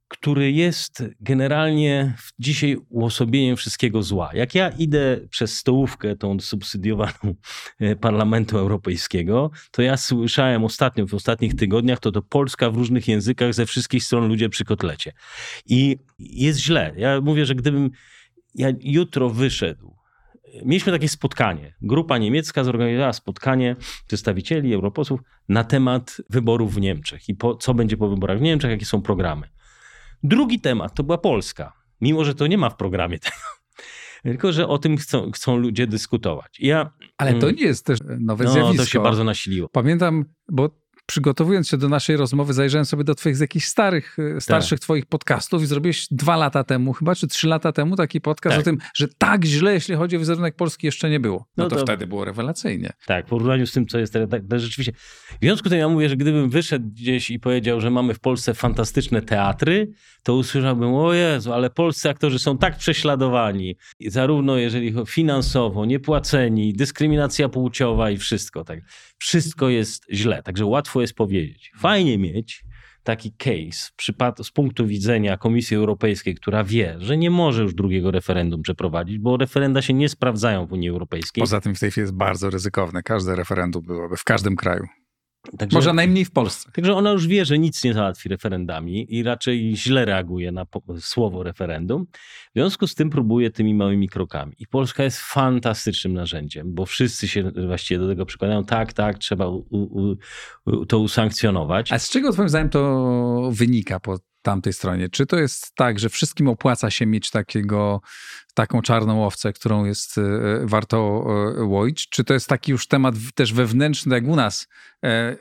[0.07, 4.29] który jest generalnie dzisiaj uosobieniem wszystkiego zła.
[4.33, 7.35] Jak ja idę przez stołówkę, tą subsydiowaną
[7.79, 13.07] e, Parlamentu Europejskiego, to ja słyszałem ostatnio, w ostatnich tygodniach, to to Polska w różnych
[13.07, 15.13] językach ze wszystkich stron ludzie przy kotlecie.
[15.65, 16.93] I jest źle.
[16.97, 17.91] Ja mówię, że gdybym
[18.55, 19.97] ja jutro wyszedł
[20.65, 21.75] mieliśmy takie spotkanie.
[21.81, 23.75] Grupa niemiecka zorganizowała spotkanie
[24.07, 28.71] przedstawicieli, europosłów na temat wyborów w Niemczech i po, co będzie po wyborach w Niemczech,
[28.71, 29.49] jakie są programy.
[30.23, 33.35] Drugi temat to była Polska, mimo że to nie ma w programie tego.
[34.23, 36.59] Tylko, że o tym chcą, chcą ludzie dyskutować.
[36.59, 38.83] Ja, Ale to mm, nie jest też nowe no, zjawisko.
[38.83, 39.69] to się bardzo nasiliło.
[39.69, 40.69] Pamiętam, bo
[41.07, 44.83] przygotowując się do naszej rozmowy, zajrzałem sobie do twoich jakichś starych, e, starszych tak.
[44.83, 48.61] twoich podcastów i zrobiłeś dwa lata temu chyba, czy trzy lata temu taki podcast tak.
[48.61, 51.47] o tym, że tak źle, jeśli chodzi o wizerunek Polski, jeszcze nie było.
[51.57, 52.93] No, no to, to, wtedy było rewelacyjnie.
[53.05, 54.91] Tak, w porównaniu z tym, co jest teraz, tak, tak, rzeczywiście.
[55.31, 58.19] W związku z tym ja mówię, że gdybym wyszedł gdzieś i powiedział, że mamy w
[58.19, 59.91] Polsce fantastyczne teatry,
[60.23, 63.75] to usłyszałbym, o Jezu, ale polscy aktorzy są tak prześladowani,
[64.07, 68.63] zarówno jeżeli finansowo, niepłaceni, dyskryminacja płciowa i wszystko.
[68.63, 68.79] Tak.
[69.17, 71.71] Wszystko jest źle, także łatwo jest powiedzieć.
[71.77, 72.63] Fajnie mieć
[73.03, 73.91] taki case
[74.43, 79.37] z punktu widzenia Komisji Europejskiej, która wie, że nie może już drugiego referendum przeprowadzić, bo
[79.37, 81.41] referenda się nie sprawdzają w Unii Europejskiej.
[81.41, 83.03] Poza tym w tej chwili jest bardzo ryzykowne.
[83.03, 84.87] Każde referendum byłoby w każdym kraju.
[85.57, 86.71] Także, Może najmniej w Polsce.
[86.71, 90.65] Także ona już wie, że nic nie załatwi referendami i raczej źle reaguje na
[90.99, 92.05] słowo referendum.
[92.49, 94.53] W związku z tym próbuje tymi małymi krokami.
[94.59, 98.63] I Polska jest fantastycznym narzędziem, bo wszyscy się właściwie do tego przykładają.
[98.63, 100.15] Tak, tak, trzeba u, u,
[100.65, 101.91] u, to usankcjonować.
[101.91, 105.09] A z czego twoim zdaniem to wynika po tamtej stronie?
[105.09, 108.01] Czy to jest tak, że wszystkim opłaca się mieć takiego,
[108.53, 110.21] taką czarną owcę, którą jest e,
[110.63, 111.25] warto
[111.57, 112.09] e, łoić?
[112.09, 114.67] Czy to jest taki już temat też wewnętrzny, jak u nas?
[115.03, 115.35] E,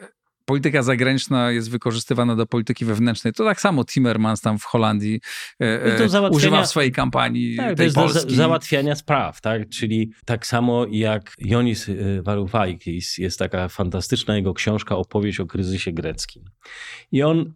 [0.45, 3.33] polityka zagraniczna jest wykorzystywana do polityki wewnętrznej.
[3.33, 5.21] To tak samo Timmermans tam w Holandii
[6.31, 8.29] używa w swojej kampanii tak, tej to jest Polski.
[8.29, 9.69] Do załatwiania spraw, tak?
[9.69, 11.87] Czyli tak samo jak Jonis
[12.23, 16.45] Varoufakis, jest taka fantastyczna jego książka, opowieść o kryzysie greckim.
[17.13, 17.53] I on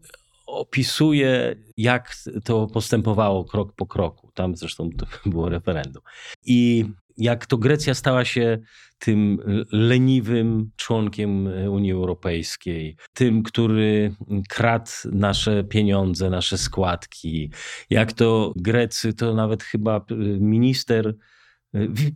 [0.50, 4.30] opisuje, jak to postępowało krok po kroku.
[4.34, 6.02] Tam zresztą to było referendum.
[6.46, 6.84] I
[7.16, 8.58] jak to Grecja stała się
[8.98, 9.38] tym
[9.72, 14.14] leniwym członkiem Unii Europejskiej, tym, który
[14.48, 17.50] kradł nasze pieniądze, nasze składki,
[17.90, 20.04] jak to Grecy, to nawet chyba
[20.40, 21.14] minister,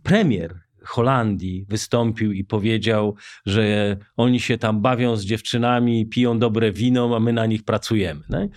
[0.03, 7.15] premier Holandii wystąpił i powiedział, że oni się tam bawią z dziewczynami, piją dobre wino,
[7.15, 8.21] a my na nich pracujemy.
[8.29, 8.49] Nie?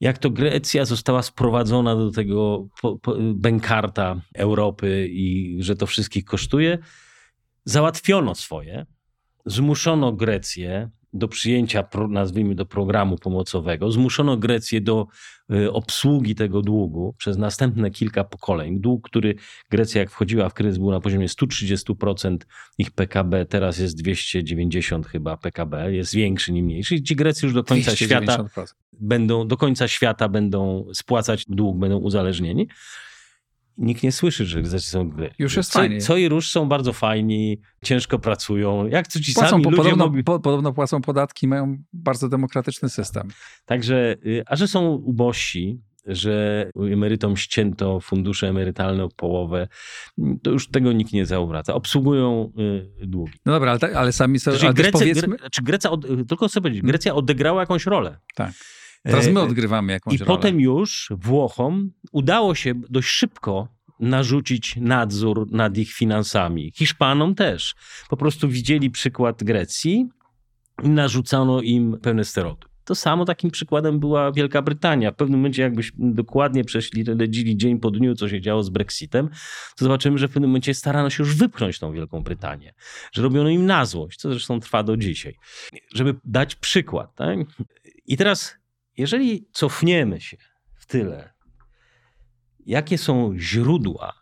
[0.00, 2.68] Jak to Grecja została sprowadzona do tego
[3.34, 6.78] bękarta Europy i że to wszystkich kosztuje,
[7.64, 8.86] załatwiono swoje,
[9.46, 13.92] zmuszono Grecję do przyjęcia, nazwijmy, do programu pomocowego.
[13.92, 15.06] Zmuszono Grecję do
[15.52, 18.80] y, obsługi tego długu przez następne kilka pokoleń.
[18.80, 19.34] Dług, który
[19.70, 22.36] Grecja, jak wchodziła w kryzys, był na poziomie 130%
[22.78, 27.02] ich PKB, teraz jest 290 chyba PKB, jest większy, nie mniejszy.
[27.02, 27.94] Ci Grecy już do końca 290%.
[27.94, 28.44] świata
[28.92, 32.68] będą, do końca świata będą spłacać dług, będą uzależnieni.
[33.78, 35.30] Nikt nie słyszy, że są gry.
[35.38, 36.00] Już jest co, fajnie.
[36.00, 38.86] Co i róż są bardzo fajni, ciężko pracują.
[38.86, 40.24] Jak to ci Płacą, sami po, ludzie podobno, mogli...
[40.24, 43.28] po, podobno płacą podatki, mają bardzo demokratyczny system.
[43.64, 49.68] Także, y, a że są ubożsi, że emerytom ścięto fundusze emerytalne o połowę,
[50.42, 51.74] to już tego nikt nie zauważa.
[51.74, 52.52] Obsługują
[53.00, 53.32] y, długi.
[53.46, 55.36] No dobra, ale, ale sami sobie, Znaczy, Grecja, powiedzmy...
[55.36, 58.18] Gre, czy Grecja, od, tylko chcę powiedzieć, Grecja odegrała jakąś rolę.
[58.34, 58.52] Tak.
[59.06, 60.26] Teraz my E, odgrywamy jakąś I rolę.
[60.26, 63.68] potem już Włochom udało się dość szybko
[64.00, 66.72] narzucić nadzór nad ich finansami.
[66.74, 67.74] Hiszpanom też.
[68.08, 70.08] Po prostu widzieli przykład Grecji
[70.82, 72.76] i narzucano im pewne stereotypy.
[72.84, 75.12] To samo takim przykładem była Wielka Brytania.
[75.12, 79.28] W pewnym momencie, jakbyśmy dokładnie przeszli, ledzili dzień po dniu, co się działo z Brexitem,
[79.76, 82.74] to zobaczymy, że w pewnym momencie starano się już wypchnąć tą Wielką Brytanię.
[83.12, 85.34] Że robiono im na złość, co zresztą trwa do dzisiaj.
[85.94, 87.14] Żeby dać przykład.
[87.14, 87.38] Tak?
[88.06, 88.56] I teraz,
[88.96, 90.36] jeżeli cofniemy się
[90.74, 91.32] w tyle,
[92.66, 94.12] jakie są źródła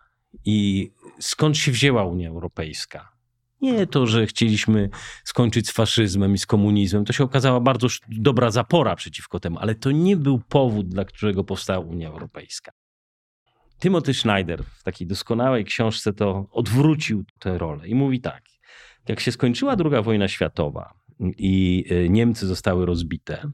[0.44, 3.14] i skąd się wzięła Unia Europejska?
[3.60, 4.90] Nie to, że chcieliśmy
[5.24, 7.04] skończyć z faszyzmem i z komunizmem.
[7.04, 11.44] To się okazała bardzo dobra zapora przeciwko temu, ale to nie był powód, dla którego
[11.44, 12.72] powstała Unia Europejska.
[13.80, 18.42] Timothy Schneider w takiej doskonałej książce to odwrócił tę rolę i mówi tak.
[19.08, 23.50] Jak się skończyła II wojna światowa i y, Niemcy zostały rozbite,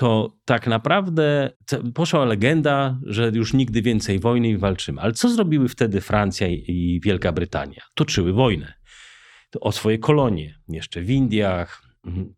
[0.00, 1.50] to tak naprawdę
[1.94, 5.00] poszła legenda, że już nigdy więcej wojny i walczymy.
[5.00, 7.82] Ale co zrobiły wtedy Francja i- Wielka Brytania?
[7.94, 8.72] Toczyły wojnę
[9.60, 10.58] o swoje kolonie.
[10.68, 12.34] Jeszcze w Indiach, mhm,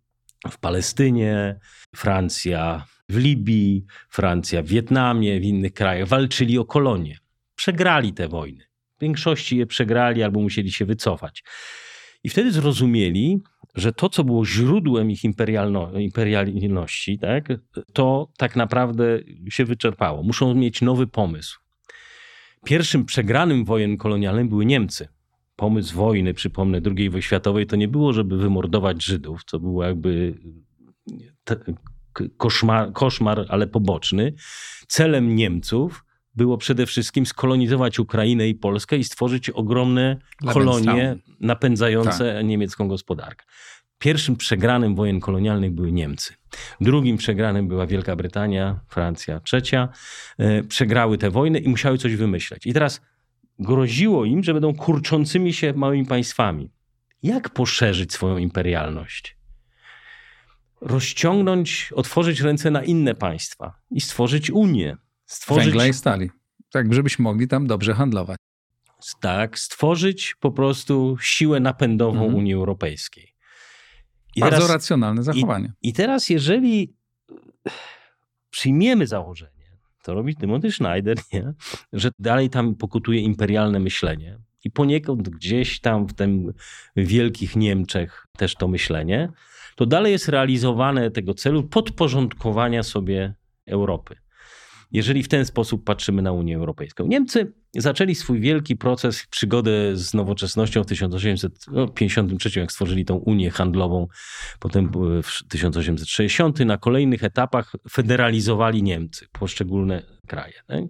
[0.51, 1.61] w Palestynie,
[1.97, 6.09] Francja w Libii, Francja w Wietnamie, w innych krajach.
[6.09, 7.19] Walczyli o kolonie.
[7.55, 8.65] Przegrali te wojny.
[8.99, 11.43] W większości je przegrali albo musieli się wycofać.
[12.25, 13.43] I wtedy zrozumieli,
[13.75, 17.49] że to, co było źródłem ich imperialno, imperialności, tak,
[17.93, 20.23] to tak naprawdę się wyczerpało.
[20.23, 21.61] Muszą mieć nowy pomysł.
[22.65, 25.09] Pierwszym przegranym wojen kolonialnym były Niemcy.
[25.57, 30.35] Pomysł wojny, przypomnę, II wojny światowej, to nie było, żeby wymordować Żydów, co był jakby
[32.37, 34.35] koszmar, koszmar, ale poboczny.
[34.89, 36.05] Celem Niemców
[36.35, 40.17] było przede wszystkim skolonizować Ukrainę i Polskę i stworzyć ogromne
[40.53, 43.45] kolonie napędzające niemiecką gospodarkę.
[43.99, 46.35] Pierwszym przegranym wojen kolonialnych były Niemcy.
[46.81, 49.89] Drugim przegranym była Wielka Brytania, Francja, trzecia.
[50.39, 52.67] E, Przegrały te wojny i musiały coś wymyśleć.
[52.67, 53.01] I teraz
[53.59, 56.71] groziło im, że będą kurczącymi się małymi państwami.
[57.23, 59.37] Jak poszerzyć swoją imperialność?
[60.81, 64.97] Rozciągnąć, otworzyć ręce na inne państwa i stworzyć Unię.
[65.33, 66.31] Stworzyć, Węgla i stali.
[66.73, 68.39] Tak, żebyśmy mogli tam dobrze handlować.
[69.21, 72.35] tak, stworzyć po prostu siłę napędową Mhm.
[72.35, 73.29] Unii Europejskiej.
[74.37, 75.73] I Bardzo teraz- racjonalne zachowanie.
[75.83, 76.95] I teraz, jeżeli
[78.51, 79.53] przyjmiemy założenie,
[80.03, 81.53] to robi Timothy Schneider, nie?
[81.93, 86.53] że dalej tam pokutuje imperialne myślenie i poniekąd gdzieś tam w tym
[86.97, 89.29] wielkich Niemczech też to myślenie,
[89.77, 93.35] to dalej jest realizowane tego celu podporządkowania sobie
[93.67, 94.17] Europy.
[94.93, 97.07] Jeżeli w ten sposób patrzymy na Unię Europejską.
[97.07, 104.07] Niemcy zaczęli swój wielki proces, przygodę z nowoczesnością w 1853, jak stworzyli tą Unię Handlową
[104.61, 104.91] Potem
[105.23, 110.55] w 1860 na kolejnych etapach federalizowali Niemcy, poszczególne kraje.
[110.67, 110.85] Tak?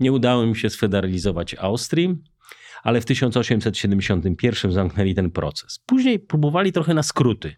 [0.00, 2.16] Nie udało im się sfederalizować Austrii,
[2.82, 5.78] ale w 1871 zamknęli ten proces.
[5.86, 7.56] Później próbowali trochę na skróty.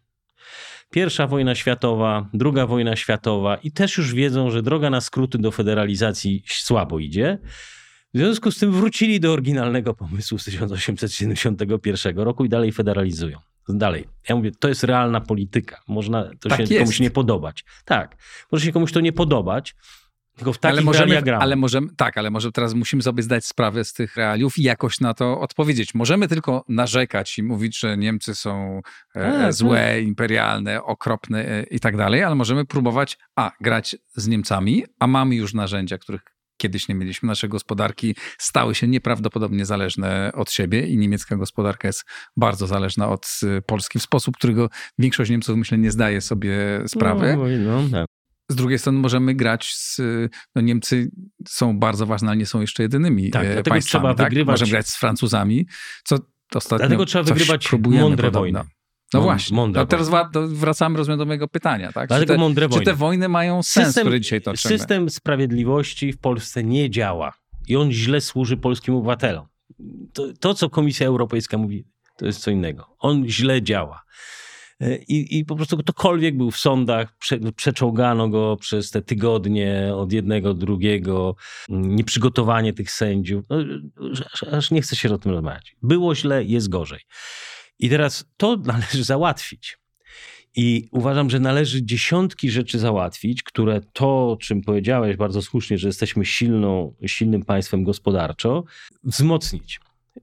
[0.90, 5.51] Pierwsza wojna światowa, druga wojna światowa i też już wiedzą, że droga na skróty do
[5.51, 7.38] federalizacji słabo idzie.
[8.14, 13.38] W związku z tym wrócili do oryginalnego pomysłu z 1871 roku i dalej federalizują.
[13.68, 14.05] Dalej.
[14.29, 15.81] Ja mówię, to jest realna polityka.
[15.88, 16.79] Można to Tak się jest.
[16.79, 17.64] komuś nie podobać.
[17.85, 18.16] Tak.
[18.53, 19.77] Może się komuś to nie podobać,
[20.38, 21.42] tylko w takich ale możemy, gramy.
[21.42, 25.01] ale możemy, tak, ale może teraz musimy sobie zdać sprawę z tych realiów i jakoś
[25.01, 25.94] na to odpowiedzieć.
[25.94, 28.81] Możemy tylko narzekać i mówić, że Niemcy są
[29.14, 34.85] e, złe, imperialne, okropne e, i tak dalej, ale możemy próbować, a, grać z Niemcami,
[34.98, 36.22] a mamy już narzędzia, których
[36.57, 37.27] kiedyś nie mieliśmy.
[37.27, 42.05] Nasze gospodarki stały się nieprawdopodobnie zależne od siebie i niemiecka gospodarka jest
[42.37, 47.37] bardzo zależna od y, Polski w sposób, którego większość Niemców, myślę, nie zdaje sobie sprawy.
[47.37, 48.17] No, no, tak.
[48.48, 50.00] Z drugiej strony możemy grać z.
[50.54, 51.11] No Niemcy
[51.48, 54.02] są bardzo ważne, ale nie są jeszcze jedynymi Tak, e, dlatego państwami.
[54.02, 54.26] trzeba tak?
[54.26, 55.66] wygrywać- Możemy grać z Francuzami,
[56.04, 56.16] co
[56.54, 56.78] ostatnio.
[56.78, 58.40] Dlatego trzeba wygrywać mądre podobno.
[58.40, 58.61] wojny.
[59.14, 59.56] No właśnie.
[59.56, 60.11] mądre no teraz
[60.48, 62.04] wracamy rozumiem do mojego pytania, tak?
[62.04, 62.84] Czy Dlatego te, mądre czy wojny.
[62.84, 64.78] te wojny mają sens, który dzisiaj toczymy?
[64.78, 67.32] system sprawiedliwości w Polsce nie działa
[67.68, 69.46] i on źle służy polskim obywatelom.
[70.12, 71.84] To, to, co Komisja Europejska mówi,
[72.16, 72.96] to jest co innego.
[72.98, 74.02] On źle działa.
[75.09, 80.12] I, I po prostu ktokolwiek był w sądach, prze, przeczołgano go przez te tygodnie od
[80.12, 81.37] jednego, drugiego,
[81.69, 83.45] nieprzygotowanie tych sędziów.
[83.51, 83.57] No,
[84.33, 85.77] aż, aż nie chce się o tym rozmawiać.
[85.83, 87.01] Było źle, jest gorzej.
[87.79, 89.79] I teraz to należy załatwić.
[90.57, 96.25] I uważam, że należy dziesiątki rzeczy załatwić, które to, czym powiedziałeś bardzo słusznie, że jesteśmy
[96.25, 98.64] silną, silnym państwem gospodarczo,
[99.05, 99.81] wzmocnić.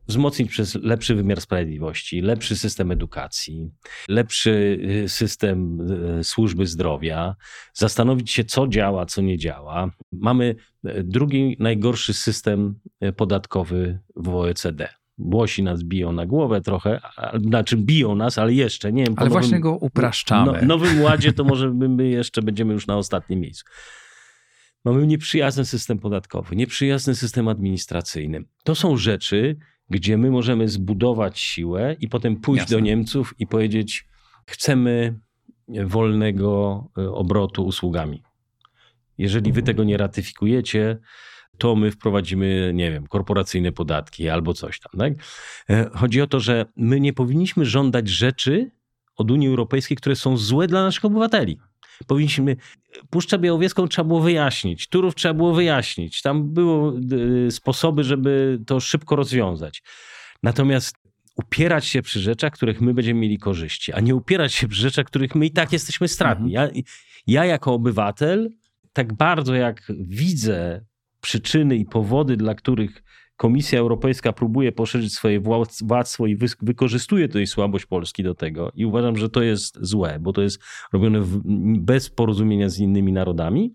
[0.08, 3.71] Wzmocnić przez lepszy wymiar sprawiedliwości, lepszy system edukacji,
[4.08, 5.81] lepszy y, system
[6.19, 7.36] y, służby zdrowia,
[7.73, 9.91] zastanowić się, co działa, co nie działa.
[10.12, 10.55] Mamy
[10.86, 12.79] y, drugi najgorszy system
[13.15, 14.89] podatkowy w OECD.
[15.17, 17.01] Włosi nas biją na głowę trochę,
[17.41, 19.13] znaczy biją nas, ale jeszcze, nie wiem.
[19.17, 20.60] Ale nowym, właśnie go upraszczamy.
[20.62, 23.65] No, nowym ładzie to może my jeszcze będziemy już na ostatnim miejscu.
[24.86, 28.43] Mamy nieprzyjazny system podatkowy, nieprzyjazny system administracyjny.
[28.63, 29.58] To są rzeczy,
[29.89, 32.78] gdzie my możemy zbudować siłę i potem pójść Jasne.
[32.78, 34.08] do Niemców i powiedzieć,
[34.45, 35.19] chcemy
[35.67, 38.24] wolnego e, obrotu usługami.
[39.17, 40.98] Jeżeli wy tego nie ratyfikujecie,
[41.58, 45.00] to my wprowadzimy, nie wiem, korporacyjne podatki albo coś tam.
[45.00, 45.13] Tak?
[45.69, 48.71] E, chodzi o to, że my nie powinniśmy żądać rzeczy
[49.15, 51.60] od Unii Europejskiej, które są złe dla naszych obywateli.
[52.08, 52.55] Powinniśmy,
[53.10, 56.21] Puszczę Białowieską trzeba było wyjaśnić, Turów trzeba było wyjaśnić.
[56.21, 57.01] Tam były
[57.51, 59.84] sposoby, żeby to szybko rozwiązać.
[60.43, 60.95] Natomiast
[61.36, 65.05] upierać się przy rzeczach, których my będziemy mieli korzyści, a nie upierać się przy rzeczach,
[65.05, 66.58] których my i tak jesteśmy stratni.
[66.58, 66.75] Mhm.
[66.75, 66.84] Ja,
[67.27, 68.49] ja jako obywatel,
[68.93, 70.86] tak bardzo jak widzę
[71.21, 73.03] przyczyny i powody, dla których
[73.38, 75.41] Komisja Europejska próbuje poszerzyć swoje
[75.82, 78.71] władztwo i wykorzystuje tutaj słabość Polski do tego.
[78.76, 80.62] I uważam, że to jest złe, bo to jest
[80.93, 81.21] robione
[81.80, 83.74] bez porozumienia z innymi narodami.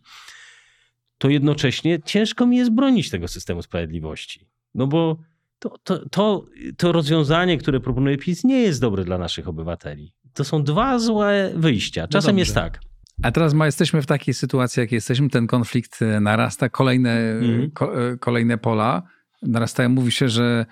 [1.19, 4.49] To jednocześnie ciężko mi jest bronić tego systemu sprawiedliwości.
[4.75, 5.19] No bo
[5.59, 6.47] to, to, to,
[6.77, 10.13] to rozwiązanie, które proponuje PiS, nie jest dobre dla naszych obywateli.
[10.35, 12.09] To są dwa złe wyjścia.
[12.09, 12.81] Czasem no jest tak.
[13.23, 17.71] A teraz ma, jesteśmy w takiej sytuacji, jak jesteśmy, ten konflikt narasta, kolejne, mhm.
[17.71, 19.03] ko, e, kolejne pola
[19.43, 19.89] narastają.
[19.89, 20.67] Mówi się, że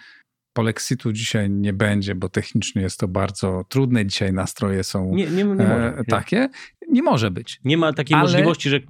[0.52, 4.06] polexitu dzisiaj nie będzie, bo technicznie jest to bardzo trudne.
[4.06, 6.48] Dzisiaj nastroje są nie, nie, nie e, takie.
[6.88, 7.60] Nie może być.
[7.64, 8.22] Nie ma takiej Ale...
[8.22, 8.80] możliwości, że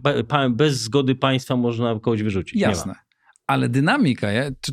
[0.50, 2.60] bez zgody państwa można kogoś wyrzucić.
[2.60, 2.94] Jasne
[3.48, 4.28] ale dynamika,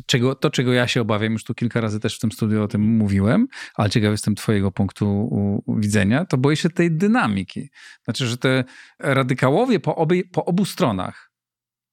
[0.06, 2.68] czego, to czego ja się obawiam, już tu kilka razy też w tym studiu o
[2.68, 5.30] tym mówiłem, ale ciekaw jestem twojego punktu
[5.68, 7.70] widzenia, to boję się tej dynamiki.
[8.04, 8.64] Znaczy, że te
[8.98, 11.25] radykałowie po, obie, po obu stronach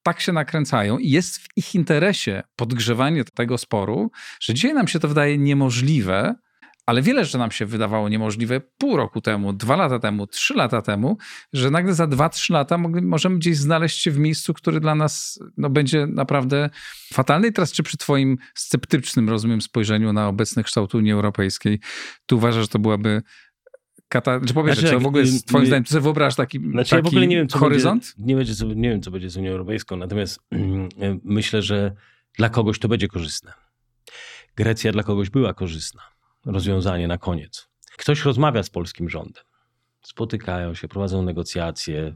[0.04, 4.12] tak się nakręcają i jest w ich interesie podgrzewanie tego sporu,
[4.42, 6.36] że dzisiaj nam się to wydaje niemożliwe,
[6.86, 10.82] ale wiele rzeczy nam się wydawało niemożliwe pół roku temu, dwa lata temu, trzy lata
[10.82, 11.18] temu,
[11.54, 15.40] że nagle za dwa, trzy lata możemy gdzieś znaleźć się w miejscu, który dla nas
[15.58, 16.70] no, będzie naprawdę
[17.14, 17.48] fatalny.
[17.48, 21.80] I teraz czy przy twoim sceptycznym, rozumiem, spojrzeniu na obecny kształt Unii Europejskiej,
[22.26, 23.22] tu uważasz, że to byłaby
[24.14, 26.90] Kata, czy powiesz, znaczy, czy w ogóle z twoim zdaniem, ty sobie wyobrażasz taki, znaczy,
[26.90, 28.04] taki ja w ogóle nie wiem, co horyzont?
[28.18, 30.40] Będzie, nie, będzie, nie wiem, co będzie z Unią Europejską, natomiast
[31.24, 31.96] myślę, że
[32.38, 33.54] dla kogoś to będzie korzystne.
[34.56, 36.02] Grecja dla kogoś była korzystna
[36.46, 37.70] rozwiązanie na koniec.
[37.98, 39.44] Ktoś rozmawia z polskim rządem.
[40.02, 42.16] Spotykają się, prowadzą negocjacje.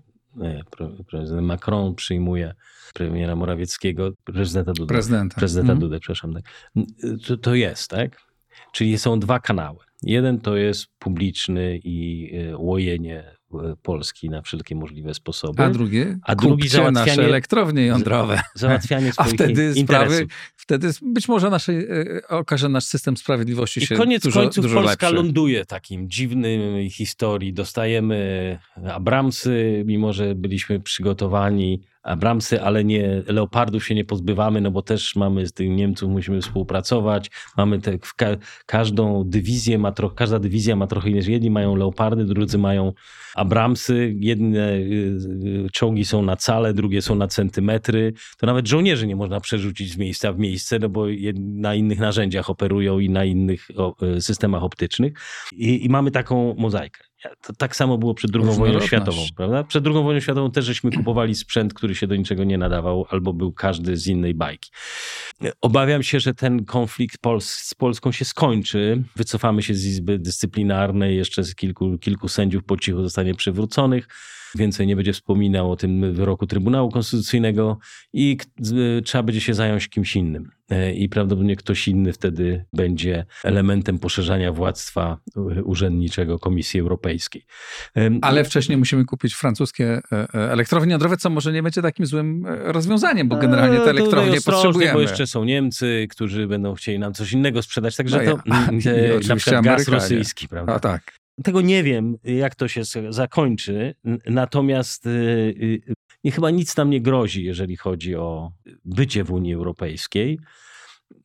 [1.10, 2.54] Prezydent Macron przyjmuje
[2.94, 4.88] premiera Morawieckiego, prezydenta Dudę.
[4.88, 5.36] Prezydenta.
[5.36, 5.80] Prezydenta mm.
[5.80, 6.34] Dudę, przepraszam.
[6.34, 6.44] Tak.
[7.28, 8.27] To, to jest, tak?
[8.72, 9.80] Czyli są dwa kanały.
[10.04, 13.38] Jeden to jest publiczny i e, łojenie
[13.84, 15.64] Polski na wszelkie możliwe sposoby.
[15.64, 16.18] A drugie?
[16.24, 18.42] A drugi załatwianie nasze elektrownie jądrowe.
[18.56, 19.86] Załatwianie swoich A wtedy interesów.
[19.86, 24.64] sprawy, wtedy być może nasze, e, okaże nasz system sprawiedliwości I się koniec dużo, końców
[24.64, 25.16] dużo Polska lepszy.
[25.16, 27.54] ląduje takim dziwnym historii.
[27.54, 28.60] Dostajemy
[28.94, 35.16] Abramsy, mimo że byliśmy przygotowani Abramsy, ale nie, Leopardów się nie pozbywamy, no bo też
[35.16, 37.32] mamy z tych Niemców, musimy współpracować.
[37.58, 38.26] Mamy te, ka,
[38.66, 41.22] każdą dywizję ma trochę, każda dywizja ma trochę inne.
[41.28, 42.94] Jedni mają Leopardy, drudzy mają
[43.36, 44.16] Abramsy.
[44.20, 45.18] Jedne y,
[45.66, 48.14] y, czołgi są na cale, drugie są na centymetry.
[48.38, 52.50] To nawet żołnierzy nie można przerzucić z miejsca w miejsce, no bo na innych narzędziach
[52.50, 53.68] operują i na innych
[54.18, 55.14] y, systemach optycznych.
[55.54, 57.04] I, i mamy taką mozaikę.
[57.42, 59.64] To tak samo było przed II wojną światową, prawda?
[59.64, 63.34] Przed II wojną światową też żeśmy kupowali sprzęt, który się do niczego nie nadawał, albo
[63.34, 64.72] był każdy z innej bajki.
[65.62, 69.04] Obawiam się, że ten konflikt z Polską się skończy.
[69.16, 74.08] Wycofamy się z Izby Dyscyplinarnej, jeszcze z kilku, kilku sędziów po cichu zostanie przywróconych
[74.56, 77.78] więcej nie będzie wspominał o tym wyroku Trybunału Konstytucyjnego
[78.14, 78.38] i
[79.06, 80.52] trzeba będzie się zająć kimś innym.
[80.70, 85.18] E, I prawdopodobnie ktoś inny wtedy będzie elementem poszerzania władztwa
[85.64, 87.46] urzędniczego Komisji Europejskiej.
[88.22, 92.46] Ale wcześniej musimy kupić francuskie e, e, elektrownie jądrowe, co może nie będzie takim złym
[92.48, 94.94] rozwiązaniem, bo generalnie te elektrownie potrzebujemy.
[94.94, 98.32] Bo jeszcze są Niemcy, którzy będą chcieli nam coś innego sprzedać, także no ja.
[98.32, 98.42] to
[99.24, 100.74] I, na przykład gaz rosyjski, prawda?
[100.74, 101.17] A tak.
[101.44, 103.96] Tego nie wiem, jak to się zakończy,
[104.26, 105.08] natomiast
[106.24, 108.52] nie, chyba nic nam nie grozi, jeżeli chodzi o
[108.86, 110.40] bycie w Unii Europejskiej.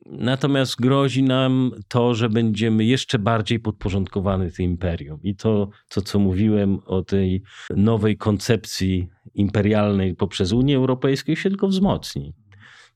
[0.07, 5.21] Natomiast grozi nam to, że będziemy jeszcze bardziej podporządkowani tym imperium.
[5.23, 11.69] I to, to, co mówiłem o tej nowej koncepcji imperialnej poprzez Unię Europejską, się tylko
[11.69, 12.35] wzmocni.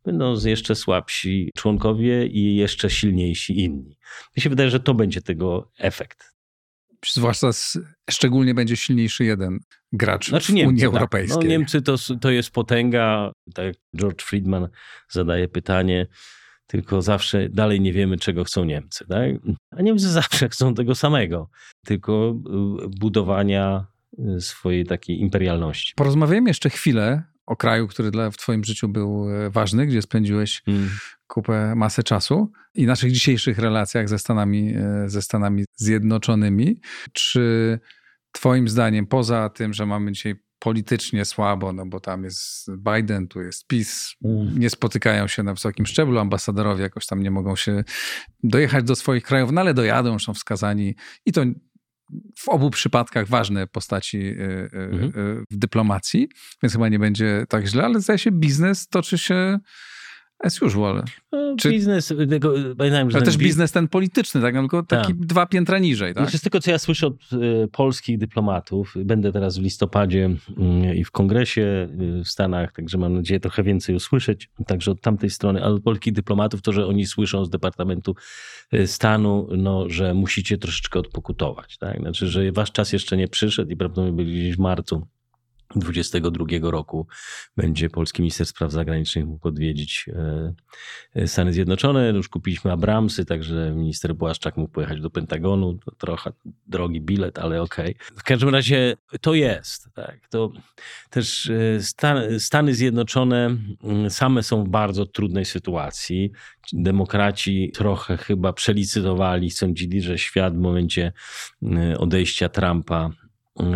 [0.04, 3.98] Będą jeszcze słabsi członkowie i jeszcze silniejsi inni.
[4.36, 6.35] Mi się wydaje, że to będzie tego efekt.
[7.12, 7.78] Zwłaszcza z,
[8.10, 9.58] szczególnie będzie silniejszy jeden
[9.92, 10.90] gracz znaczy, w Niemcy, Unii tak.
[10.94, 11.44] Europejskiej.
[11.44, 13.32] No, Niemcy to, to jest potęga.
[13.54, 14.68] Tak jak George Friedman
[15.08, 16.06] zadaje pytanie,
[16.66, 19.06] tylko zawsze dalej nie wiemy, czego chcą Niemcy.
[19.08, 19.30] Tak?
[19.70, 21.50] A Niemcy zawsze chcą tego samego,
[21.84, 22.34] tylko
[22.84, 23.86] y, budowania
[24.36, 25.92] y, swojej takiej imperialności.
[25.96, 30.62] Porozmawiamy jeszcze chwilę o kraju, który dla, w Twoim życiu był e, ważny, gdzie spędziłeś
[30.66, 30.90] hmm.
[31.26, 36.80] kupę, masę czasu i naszych dzisiejszych relacjach ze Stanami, e, ze Stanami Zjednoczonymi.
[37.12, 37.78] Czy
[38.32, 43.42] Twoim zdaniem, poza tym, że mamy dzisiaj politycznie słabo, no bo tam jest Biden, tu
[43.42, 44.58] jest PiS, mm.
[44.58, 47.84] nie spotykają się na wysokim szczeblu, ambasadorowie jakoś tam nie mogą się
[48.42, 50.94] dojechać do swoich krajów, no ale dojadą, są wskazani
[51.26, 51.44] i to
[52.38, 55.04] w obu przypadkach ważne postaci y, y, mhm.
[55.04, 56.28] Y, w dyplomacji,
[56.62, 59.58] więc chyba nie będzie tak źle, ale zdaje się biznes toczy się
[60.38, 61.02] As usual.
[61.32, 61.70] No, Czy...
[61.70, 64.54] Biznes, tego, pamiętam, że Ale też biznes ten polityczny, tak?
[64.54, 65.26] No, tylko taki tak.
[65.26, 66.22] dwa piętra niżej, tak?
[66.24, 70.30] Znaczy, z tego, co ja słyszę od y, polskich dyplomatów, będę teraz w listopadzie
[70.90, 71.88] y, i w kongresie
[72.20, 75.82] y, w Stanach, także mam nadzieję trochę więcej usłyszeć, także od tamtej strony, ale od
[75.82, 78.14] polskich dyplomatów, to, że oni słyszą z Departamentu
[78.86, 82.00] Stanu, no, że musicie troszeczkę odpokutować, tak?
[82.00, 85.06] Znaczy, że wasz czas jeszcze nie przyszedł i prawdopodobnie byli gdzieś w marcu
[85.74, 87.06] 2022 roku
[87.56, 90.54] będzie polski minister spraw zagranicznych mógł odwiedzić e,
[91.14, 92.10] e, Stany Zjednoczone.
[92.10, 95.78] Już kupiliśmy Abramsy, także minister Błaszczak mógł pojechać do Pentagonu.
[95.84, 96.32] To trochę
[96.66, 97.94] drogi bilet, ale okej.
[97.94, 98.16] Okay.
[98.18, 99.88] W każdym razie to jest.
[99.94, 100.28] Tak.
[100.30, 100.52] To
[101.10, 106.32] też e, Stan Stany Zjednoczone mm, same są w bardzo trudnej sytuacji.
[106.72, 111.12] Demokraci trochę chyba przelicytowali, sądzili, że świat w momencie
[111.98, 113.10] odejścia Trumpa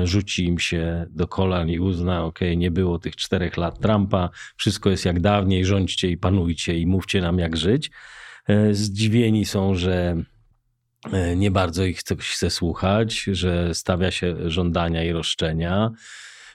[0.05, 4.91] rzuci im się do kolan i uzna, ok, nie było tych czterech lat Trumpa, wszystko
[4.91, 7.91] jest jak dawniej, rządźcie i panujcie i mówcie nam jak żyć.
[8.49, 10.23] E, zdziwieni są, że
[11.13, 15.91] e, nie bardzo ich ktoś chce słuchać, że stawia się żądania i roszczenia.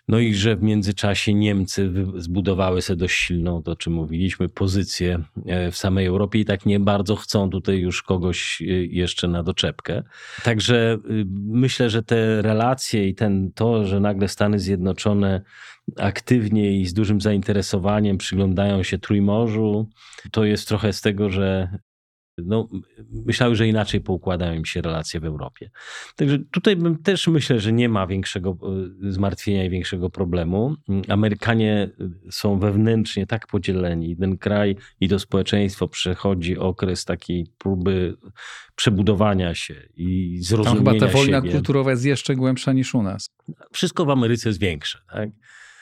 [0.08, 5.72] No i że w międzyczasie Niemcy zbudowały sobie dość silną, to czym mówiliśmy, pozycję e,
[5.72, 10.04] w samej Europie i tak nie bardzo chcą tutaj już kogoś e, jeszcze na doczepkę.
[10.44, 15.42] Także y, myślę, że te relacje i ten, to, że nagle Stany Zjednoczone
[15.98, 19.90] aktywnie i z dużym zainteresowaniem przyglądają się Trójmorzu,
[20.32, 21.78] to jest trochę z tego, że
[22.38, 22.70] no,
[23.12, 25.70] myślały, że inaczej poukładają im się relacje w Europie.
[26.16, 28.58] Także tutaj bym też myślę, że nie ma większego
[29.04, 30.76] e, zmartwienia i większego problemu.
[31.08, 31.90] Amerykanie
[32.32, 34.18] są wewnętrznie tak podzieleni.
[34.18, 38.18] Ten kraj i to społeczeństwo przechodzi okres takiej próby
[38.76, 41.52] przebudowania się i zrozumienia Tam chyba ta wojna siebie.
[41.52, 43.30] kulturowa jest jeszcze głębsza niż u nas.
[43.72, 45.00] Wszystko w Ameryce jest większe.
[45.12, 45.30] Tak?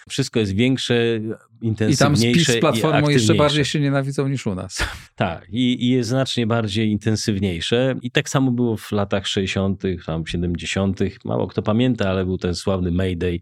[0.09, 1.19] Wszystko jest większe,
[1.61, 2.41] intensywniejsze.
[2.41, 4.77] I tam z z Platformą jeszcze bardziej się nienawidzą niż u nas.
[5.15, 7.95] Tak, i, i, jest znacznie bardziej intensywniejsze.
[8.01, 10.99] I tak samo było w latach 60., tam 70.
[11.25, 13.39] Mało kto pamięta, ale był ten sławny Mayday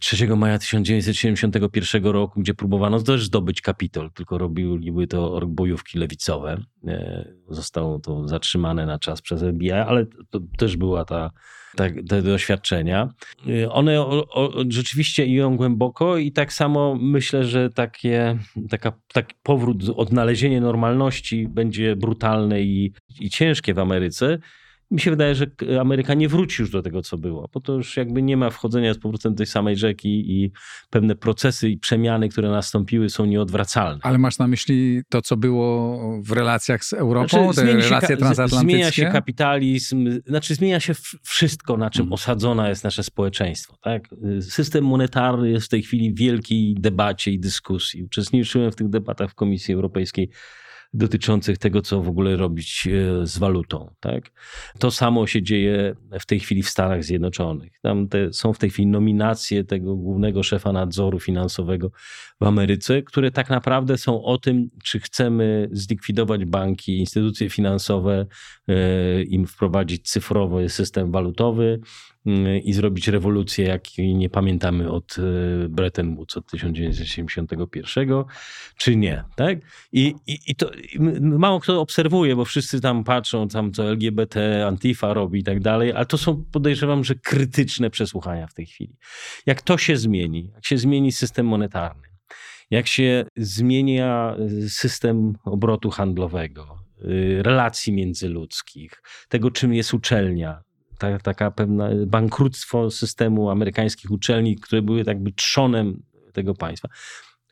[0.00, 6.62] 3 maja 1971 roku, gdzie próbowano też zdobyć Kapitol, tylko robiły to bojówki lewicowe.
[6.86, 11.30] E, zostało to zatrzymane na czas przez FBI, ale to też była ta
[11.76, 13.08] tak, te doświadczenia.
[13.48, 18.38] Y, one o, o, rzeczywiście idą głęboko i tak samo myślę, że takie,
[18.70, 24.38] taka, taki powrót, odnalezienie normalności będzie brutalne i, i ciężkie w Ameryce
[24.90, 25.46] mi się wydaje, że
[25.80, 28.94] Ameryka nie wróci już do tego, co było, bo to już jakby nie ma wchodzenia
[28.94, 30.52] z powrotem tej samej rzeki i
[30.90, 34.00] pewne procesy i przemiany, które nastąpiły są nieodwracalne.
[34.02, 38.76] Ale masz na myśli to, co było w relacjach z Europą, znaczy, te relacje transatlantyckie?
[38.76, 42.12] Zmienia się kapitalizm, znaczy zmienia się wszystko, na czym hmm.
[42.12, 43.76] osadzone jest nasze społeczeństwo.
[43.82, 44.08] Tak?
[44.40, 48.02] System monetarny jest w tej chwili w wielkiej debacie i dyskusji.
[48.02, 50.30] Uczestniczyłem w tych debatach w Komisji Europejskiej
[50.92, 53.94] dotyczących tego, co w ogóle robić e, z walutą.
[54.00, 54.30] Tak?
[54.78, 57.72] To samo się dzieje w tej chwili w Stanach Zjednoczonych.
[57.82, 61.90] Tam te, są w tej chwili nominacje tego głównego szefa nadzoru finansowego
[62.40, 68.26] w Ameryce, które tak naprawdę są o tym, czy chcemy zlikwidować banki, instytucje finansowe,
[68.68, 71.80] e, im wprowadzić cyfrowy system walutowy,
[72.26, 78.24] mm, i zrobić rewolucję, jakiej nie pamiętamy od e, Bretton Woods od 1971,
[78.76, 79.24] czy nie.
[79.36, 79.58] Tak?
[79.92, 80.70] I, i, i to
[81.20, 85.92] mało kto obserwuje, bo wszyscy tam patrzą, tam co LGBT, Antifa robi i tak dalej,
[85.92, 88.96] ale to są, podejrzewam, że krytyczne przesłuchania w tej chwili.
[89.46, 92.09] Jak to się zmieni, jak się zmieni system monetarny,
[92.70, 94.36] jak się zmienia
[94.68, 100.62] system obrotu handlowego, y, relacji międzyludzkich, tego czym jest uczelnia,
[100.98, 106.02] ta, taka pewna bankructwo systemu amerykańskich uczelni, które były jakby trzonem
[106.32, 106.88] tego państwa.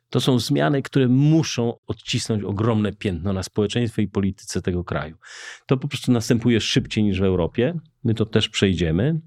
[0.09, 5.17] To są zmiany, które muszą odcisnąć ogromne piętno na społeczeństwie i polityce tego kraju.
[5.65, 7.79] To po prostu następuje szybciej niż w Europie.
[8.03, 9.19] My to też przejdziemy.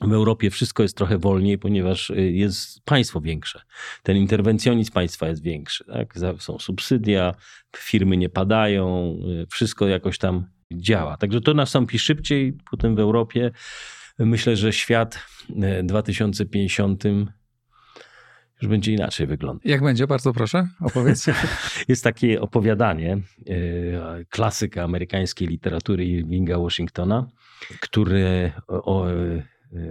[0.00, 3.60] W Europie wszystko jest trochę wolniej, ponieważ y, jest państwo większe.
[4.02, 5.84] Ten interwencjonizm państwa jest większy.
[5.84, 6.14] Tak?
[6.38, 7.34] Są subsydia,
[7.76, 11.16] firmy nie padają, y, wszystko jakoś tam działa.
[11.16, 12.58] Także to nastąpi szybciej.
[12.70, 13.50] Potem w Europie
[14.18, 15.18] myślę, że świat
[15.82, 17.26] 2050 y,
[18.62, 19.66] już będzie inaczej wyglądać.
[19.66, 20.06] Jak będzie?
[20.06, 21.26] Bardzo proszę, opowiedz.
[21.88, 23.18] Jest takie opowiadanie
[24.30, 27.26] klasyka amerykańskiej literatury Irvinga Washingtona,
[27.80, 29.06] który o,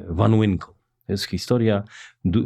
[0.07, 0.73] Van Winkle.
[1.05, 1.83] To jest historia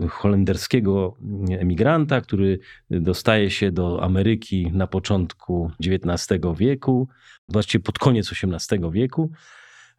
[0.09, 1.17] holenderskiego
[1.49, 2.59] emigranta, który
[2.89, 7.07] dostaje się do Ameryki na początku XIX wieku,
[7.49, 9.31] właściwie pod koniec XVIII wieku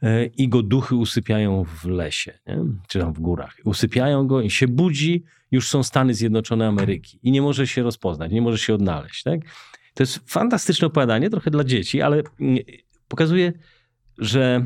[0.02, 2.58] e, i go duchy usypiają w lesie, nie?
[2.88, 3.56] czy tam w górach.
[3.64, 8.32] Usypiają go i się budzi, już są Stany Zjednoczone Ameryki i nie może się rozpoznać,
[8.32, 9.22] nie może się odnaleźć.
[9.22, 9.40] Tak?
[9.94, 12.58] To jest fantastyczne opowiadanie, trochę dla dzieci, ale mm,
[13.08, 13.52] pokazuje,
[14.18, 14.64] że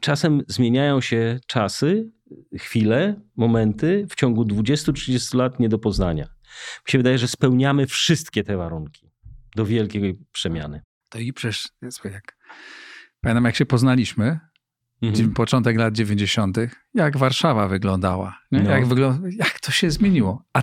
[0.00, 2.10] czasem zmieniają się czasy,
[2.58, 6.24] chwile, momenty w ciągu 20-30 lat nie do poznania.
[6.86, 9.10] Mi się wydaje, że spełniamy wszystkie te warunki
[9.56, 10.82] do wielkiej przemiany.
[11.08, 11.68] To i przecież,
[12.04, 12.36] jak
[13.20, 14.40] pamiętam jak się poznaliśmy,
[15.02, 15.32] mhm.
[15.32, 16.58] początek lat 90.,
[16.94, 18.70] jak Warszawa wyglądała, no.
[18.70, 20.44] jak, wygląda, jak to się zmieniło.
[20.52, 20.62] A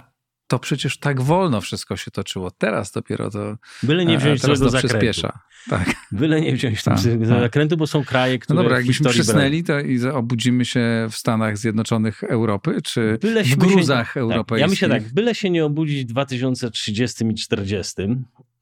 [0.49, 2.51] to przecież tak wolno wszystko się toczyło.
[2.51, 3.57] Teraz dopiero to.
[3.83, 5.27] Byle nie wziąć tego to zakrętu.
[5.69, 5.95] Tak.
[6.11, 7.39] Byle nie wziąć tak, tego tak.
[7.39, 8.55] zakrętu, bo są kraje, które.
[8.55, 13.55] No dobra, jakbyśmy przysnęli, to i obudzimy się w Stanach Zjednoczonych Europy, czy byle w
[13.55, 14.49] gruzach się, europejskich.
[14.49, 17.93] Tak, ja myślę tak, byle się nie obudzić w 2030 i 40,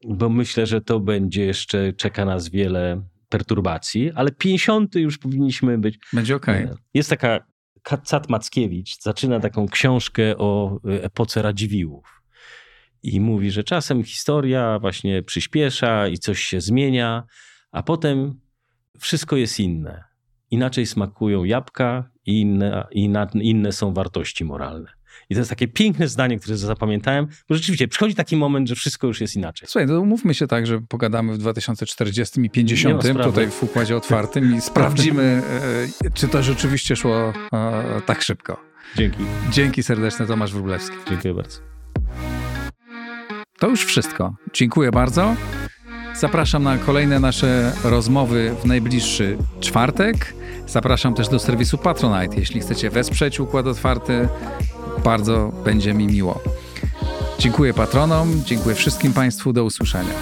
[0.07, 5.99] bo myślę, że to będzie jeszcze, czeka nas wiele perturbacji, ale 50 już powinniśmy być.
[6.13, 6.65] Będzie okej.
[6.65, 6.77] Okay.
[6.93, 7.39] Jest taka
[8.05, 12.23] Cat Mackiewicz zaczyna taką książkę o y, epoce Radziwiłłów.
[13.03, 17.23] I mówi, że czasem historia właśnie przyspiesza i coś się zmienia,
[17.71, 18.39] a potem
[18.99, 20.03] wszystko jest inne.
[20.51, 22.87] Inaczej smakują jabłka i inne,
[23.33, 24.96] inne są wartości moralne.
[25.29, 29.07] I to jest takie piękne zdanie, które zapamiętałem, bo rzeczywiście przychodzi taki moment, że wszystko
[29.07, 29.67] już jest inaczej.
[29.67, 34.55] Słuchaj, to umówmy się tak, że pogadamy w 2040 i 50 tutaj w układzie otwartym
[34.55, 35.41] i sprawdzimy,
[36.03, 38.59] e, czy to rzeczywiście szło e, tak szybko.
[38.95, 39.17] Dzięki.
[39.51, 40.95] Dzięki serdeczne, Tomasz Wróblewski.
[41.09, 41.59] Dziękuję bardzo.
[43.59, 44.35] To już wszystko.
[44.53, 45.35] Dziękuję bardzo.
[46.19, 50.33] Zapraszam na kolejne nasze rozmowy w najbliższy czwartek.
[50.67, 54.27] Zapraszam też do serwisu Patronite, jeśli chcecie wesprzeć Układ Otwarty
[55.03, 56.39] bardzo będzie mi miło.
[57.39, 60.13] Dziękuję patronom, dziękuję wszystkim Państwu, do usłyszenia.